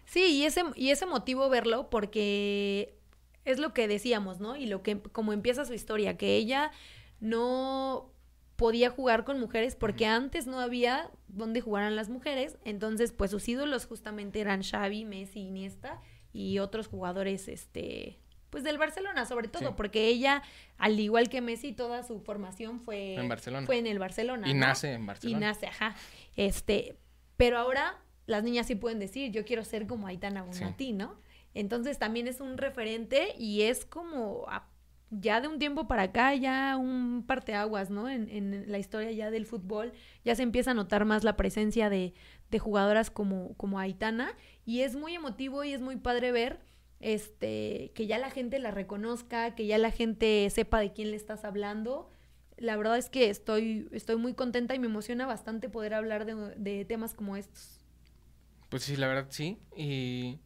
Sí, 0.05 0.27
y 0.27 0.45
ese, 0.45 0.63
y 0.77 0.91
ese 0.91 1.07
motivo 1.07 1.49
verlo 1.49 1.89
porque 1.89 2.99
es 3.47 3.59
lo 3.59 3.73
que 3.73 3.89
decíamos, 3.89 4.41
¿no? 4.41 4.57
Y 4.57 4.67
lo 4.67 4.83
que, 4.83 5.01
como 5.01 5.33
empieza 5.33 5.65
su 5.65 5.73
historia, 5.73 6.19
que 6.19 6.37
ella 6.37 6.71
no 7.19 8.13
podía 8.57 8.91
jugar 8.91 9.25
con 9.25 9.41
mujeres 9.41 9.75
porque 9.75 10.05
antes 10.05 10.47
no 10.47 10.61
había 10.61 11.11
donde 11.29 11.63
jugaran 11.63 11.97
las 11.97 12.11
mujeres, 12.11 12.59
entonces 12.67 13.13
pues 13.13 13.31
sus 13.31 13.49
ídolos 13.49 13.87
justamente 13.87 14.41
eran 14.41 14.63
Xavi, 14.63 15.07
Messi, 15.07 15.41
Iniesta 15.41 16.03
y 16.35 16.59
otros 16.59 16.89
jugadores, 16.89 17.49
este, 17.49 18.19
pues 18.53 18.65
del 18.65 18.77
Barcelona 18.77 19.25
sobre 19.25 19.49
todo, 19.49 19.75
porque 19.75 20.09
ella, 20.09 20.43
al 20.77 21.01
igual 21.01 21.31
que 21.31 21.41
Messi, 21.41 21.73
toda 21.73 22.03
su 22.03 22.21
formación 22.21 22.81
fue 22.81 23.15
en 23.15 23.27
Barcelona. 23.27 23.67
Fue 23.67 23.79
en 23.79 23.87
el 23.87 23.99
Barcelona. 23.99 24.47
Y 24.47 24.53
nace 24.53 24.93
en 24.93 25.07
Barcelona. 25.07 25.39
Y 25.39 25.41
nace, 25.41 25.67
ajá. 25.69 25.97
Este, 26.37 26.99
pero 27.39 27.57
ahora 27.57 27.99
las 28.27 28.45
niñas 28.45 28.67
sí 28.67 28.75
pueden 28.75 28.99
decir, 28.99 29.33
yo 29.33 29.47
quiero 29.47 29.65
ser 29.65 29.87
como 29.87 30.07
Aitana 30.07 30.43
Bonati, 30.43 30.93
¿no? 30.93 31.19
Entonces 31.55 31.99
también 31.99 32.29
es 32.29 32.43
un 32.43 32.59
referente 32.59 33.35
y 33.39 33.63
es 33.63 33.87
como 33.87 34.47
ya 35.09 35.41
de 35.41 35.49
un 35.49 35.59
tiempo 35.59 35.89
para 35.89 36.03
acá, 36.03 36.35
ya 36.35 36.77
un 36.77 37.25
parteaguas, 37.27 37.89
¿no? 37.89 38.11
En, 38.11 38.29
en 38.29 38.71
la 38.71 38.79
historia 38.79 39.13
ya 39.13 39.31
del 39.31 39.47
fútbol, 39.47 39.95
ya 40.27 40.35
se 40.35 40.43
empieza 40.43 40.73
a 40.73 40.75
notar 40.75 41.07
más 41.07 41.25
la 41.25 41.39
presencia 41.39 41.89
de, 41.89 42.13
de 42.51 42.59
jugadoras 42.59 43.11
como, 43.11 43.55
como 43.57 43.79
Aitana 43.79 44.37
y 44.67 44.81
es 44.81 44.95
muy 44.95 45.15
emotivo 45.15 45.65
y 45.65 45.73
es 45.73 45.81
muy 45.81 45.97
padre 45.97 46.33
ver 46.33 46.61
este 47.03 47.93
que 47.95 48.07
ya 48.07 48.19
la 48.19 48.31
gente 48.31 48.59
la 48.59 48.71
reconozca, 48.71 49.55
que 49.55 49.67
ya 49.67 49.77
la 49.77 49.91
gente 49.91 50.49
sepa 50.51 50.81
de 50.81 50.93
quién 50.93 51.11
le 51.11 51.17
estás 51.17 51.45
hablando. 51.45 52.09
La 52.57 52.77
verdad 52.77 52.97
es 52.97 53.11
que 53.11 53.29
estoy, 53.29 53.89
estoy 53.93 54.17
muy 54.17 54.35
contenta 54.35 54.75
y 54.75 54.79
me 54.79 54.87
emociona 54.87 55.27
bastante 55.27 55.69
poder 55.69 55.95
hablar 55.95 56.25
de, 56.25 56.35
de 56.57 56.85
temas 56.85 57.13
como 57.13 57.37
estos. 57.37 57.81
Pues 58.69 58.85
sí, 58.85 58.97
la 58.97 59.09
verdad 59.09 59.27
sí. 59.31 59.59
Y 59.77 60.39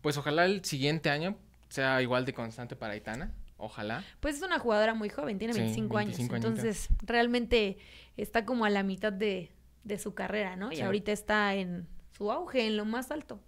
pues 0.00 0.16
ojalá 0.16 0.46
el 0.46 0.64
siguiente 0.64 1.10
año 1.10 1.36
sea 1.68 2.00
igual 2.00 2.24
de 2.24 2.32
constante 2.32 2.76
para 2.76 2.94
Aitana. 2.94 3.34
Ojalá. 3.58 4.04
Pues 4.20 4.36
es 4.36 4.42
una 4.42 4.58
jugadora 4.58 4.94
muy 4.94 5.08
joven, 5.08 5.38
tiene 5.38 5.52
25, 5.52 5.98
años. 5.98 6.18
Entonces, 6.18 6.88
realmente 7.02 7.76
está 8.16 8.44
como 8.44 8.64
a 8.64 8.70
la 8.70 8.84
mitad 8.84 9.12
de, 9.12 9.50
su 9.98 10.14
carrera, 10.14 10.54
¿no? 10.54 10.72
Y 10.72 10.80
ahorita 10.80 11.12
está 11.12 11.54
en 11.56 11.88
su 12.16 12.30
auge, 12.30 12.66
en 12.66 12.76
lo 12.76 12.84
más 12.84 13.10
alto. 13.10 13.40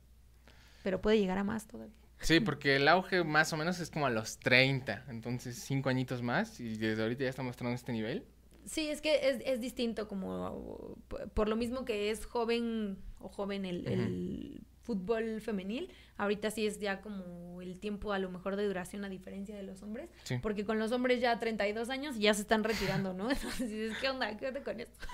Pero 0.83 1.01
puede 1.01 1.19
llegar 1.19 1.39
a 1.39 1.45
más 1.45 1.67
todavía. 1.67 1.95
Sí, 2.21 2.41
porque 2.41 2.77
el 2.77 2.87
auge 2.89 3.25
más 3.25 3.53
o 3.53 3.57
menos 3.57 3.81
es 3.81 3.91
como 3.91 4.07
a 4.07 4.11
los 4.11 4.39
30. 4.39 5.07
Entonces, 5.09 5.57
cinco 5.57 5.89
añitos 5.89 6.23
más. 6.23 6.61
Y 6.61 6.77
desde 6.77 7.03
ahorita 7.03 7.25
ya 7.25 7.31
está 7.31 7.43
mostrando 7.43 7.75
este 7.75 7.93
nivel. 7.93 8.25
Sí, 8.67 8.89
es 8.89 9.01
que 9.01 9.29
es, 9.29 9.43
es 9.45 9.61
distinto, 9.61 10.07
como 10.07 10.97
por 11.35 11.49
lo 11.49 11.57
mismo 11.57 11.85
que 11.85 12.11
es 12.11 12.27
joven 12.27 12.99
o 13.19 13.29
joven 13.29 13.65
el 13.65 14.61
fútbol 14.91 15.41
femenil, 15.41 15.93
ahorita 16.17 16.51
sí 16.51 16.67
es 16.67 16.81
ya 16.81 17.01
como 17.01 17.61
el 17.63 17.79
tiempo 17.79 18.13
a 18.13 18.19
lo 18.19 18.29
mejor 18.29 18.57
de 18.57 18.67
duración 18.67 19.05
a 19.05 19.09
diferencia 19.09 19.55
de 19.55 19.63
los 19.63 19.83
hombres, 19.83 20.11
porque 20.43 20.65
con 20.65 20.81
los 20.81 20.91
hombres 20.91 21.21
ya 21.21 21.39
32 21.39 21.91
años 21.91 22.19
ya 22.19 22.35
se 22.35 22.43
están 22.43 22.65
retirando, 22.65 23.15
¿no? 23.15 23.31
Entonces, 23.31 23.93
¿qué 24.01 24.09
onda? 24.09 24.37
¿Qué 24.37 24.49
onda 24.49 24.65
con 24.65 24.81
esto? 24.81 25.07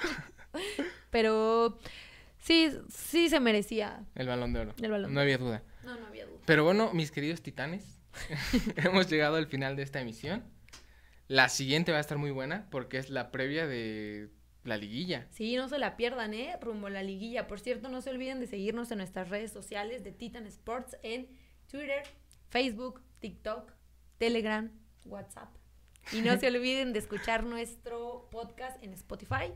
Pero 1.11 1.79
sí, 2.39 2.71
sí 2.89 3.29
se 3.29 3.39
merecía. 3.39 4.05
El 4.15 4.29
balón 4.29 4.53
de 4.55 4.61
oro. 4.61 4.75
no 5.09 5.21
había 5.21 5.37
duda. 5.37 5.63
No, 5.87 5.97
no 5.97 6.07
había 6.07 6.27
duda. 6.27 6.41
Pero 6.45 6.65
bueno, 6.65 6.93
mis 6.93 7.13
queridos 7.13 7.43
titanes, 7.43 8.01
hemos 8.77 9.09
llegado 9.09 9.37
al 9.37 9.47
final 9.47 9.77
de 9.77 9.85
esta 9.85 10.01
emisión. 10.01 10.43
La 11.29 11.49
siguiente 11.49 11.93
va 11.93 11.99
a 11.99 12.01
estar 12.01 12.19
muy 12.19 12.33
buena 12.33 12.69
porque 12.71 12.99
es 12.99 13.09
la 13.09 13.31
previa 13.31 13.69
de 13.69 14.31
la 14.65 14.77
liguilla. 14.77 15.29
Sí, 15.31 15.55
no 15.55 15.69
se 15.69 15.79
la 15.79 15.97
pierdan, 15.97 16.35
¿eh? 16.35 16.59
Rumbo 16.61 16.89
a 16.89 16.91
la 16.91 17.05
liguilla. 17.05 17.47
Por 17.47 17.61
cierto, 17.61 17.89
no 17.89 18.01
se 18.01 18.11
olviden 18.11 18.41
de 18.41 18.49
seguirnos 18.49 18.91
en 18.91 18.99
nuestras 18.99 19.29
redes 19.29 19.53
sociales 19.53 20.03
de 20.03 20.11
Titan 20.11 20.45
Sports 20.47 20.97
en 21.05 21.29
Twitter, 21.69 22.03
Facebook, 22.49 23.01
TikTok, 23.21 23.73
Telegram, 24.19 24.73
WhatsApp. 25.05 25.55
Y 26.13 26.21
no 26.21 26.37
se 26.37 26.49
olviden 26.57 26.93
de 26.93 26.99
escuchar 26.99 27.45
nuestro 27.45 28.29
podcast 28.33 28.83
en 28.83 28.93
Spotify. 28.93 29.53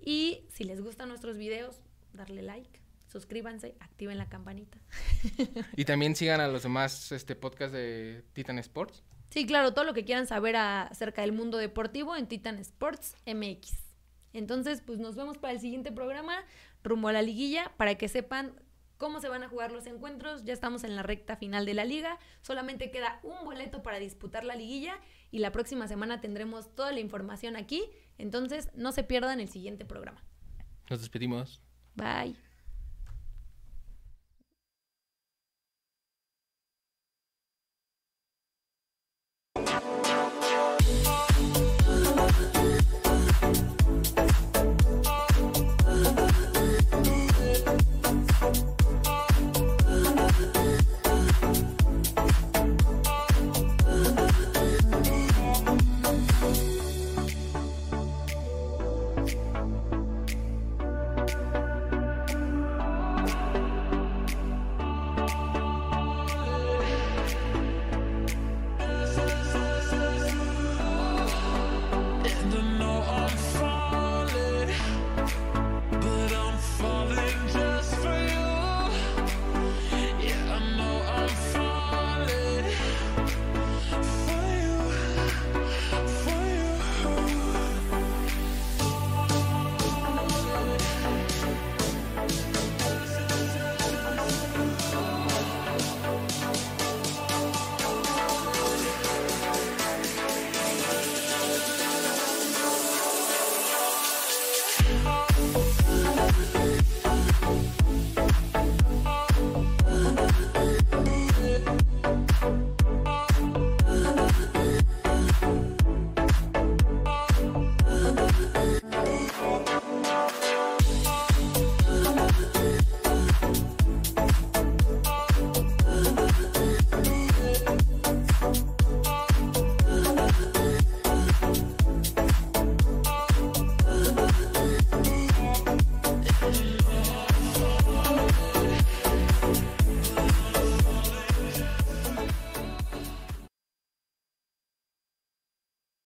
Y 0.00 0.46
si 0.52 0.62
les 0.62 0.80
gustan 0.80 1.08
nuestros 1.08 1.36
videos, 1.36 1.80
darle 2.12 2.42
like, 2.42 2.83
suscríbanse, 3.14 3.76
activen 3.78 4.18
la 4.18 4.28
campanita. 4.28 4.76
y 5.76 5.84
también 5.84 6.16
sigan 6.16 6.40
a 6.40 6.48
los 6.48 6.64
demás 6.64 7.12
este 7.12 7.36
podcast 7.36 7.72
de 7.72 8.24
Titan 8.32 8.58
Sports. 8.58 9.04
Sí, 9.30 9.46
claro, 9.46 9.72
todo 9.72 9.84
lo 9.84 9.94
que 9.94 10.04
quieran 10.04 10.26
saber 10.26 10.56
acerca 10.56 11.22
del 11.22 11.30
mundo 11.30 11.56
deportivo 11.56 12.16
en 12.16 12.26
Titan 12.26 12.58
Sports 12.58 13.14
MX. 13.24 13.72
Entonces, 14.32 14.82
pues 14.84 14.98
nos 14.98 15.14
vemos 15.14 15.38
para 15.38 15.52
el 15.52 15.60
siguiente 15.60 15.92
programa, 15.92 16.42
rumbo 16.82 17.06
a 17.06 17.12
la 17.12 17.22
liguilla, 17.22 17.72
para 17.76 17.94
que 17.94 18.08
sepan 18.08 18.52
cómo 18.96 19.20
se 19.20 19.28
van 19.28 19.44
a 19.44 19.48
jugar 19.48 19.70
los 19.70 19.86
encuentros. 19.86 20.42
Ya 20.42 20.52
estamos 20.52 20.82
en 20.82 20.96
la 20.96 21.04
recta 21.04 21.36
final 21.36 21.66
de 21.66 21.74
la 21.74 21.84
liga. 21.84 22.18
Solamente 22.42 22.90
queda 22.90 23.20
un 23.22 23.44
boleto 23.44 23.80
para 23.84 24.00
disputar 24.00 24.42
la 24.42 24.56
liguilla 24.56 24.98
y 25.30 25.38
la 25.38 25.52
próxima 25.52 25.86
semana 25.86 26.20
tendremos 26.20 26.74
toda 26.74 26.90
la 26.90 26.98
información 26.98 27.54
aquí. 27.54 27.84
Entonces, 28.18 28.70
no 28.74 28.90
se 28.90 29.04
pierdan 29.04 29.38
el 29.38 29.48
siguiente 29.48 29.84
programa. 29.84 30.20
Nos 30.90 31.00
despedimos. 31.00 31.62
Bye. 31.94 32.43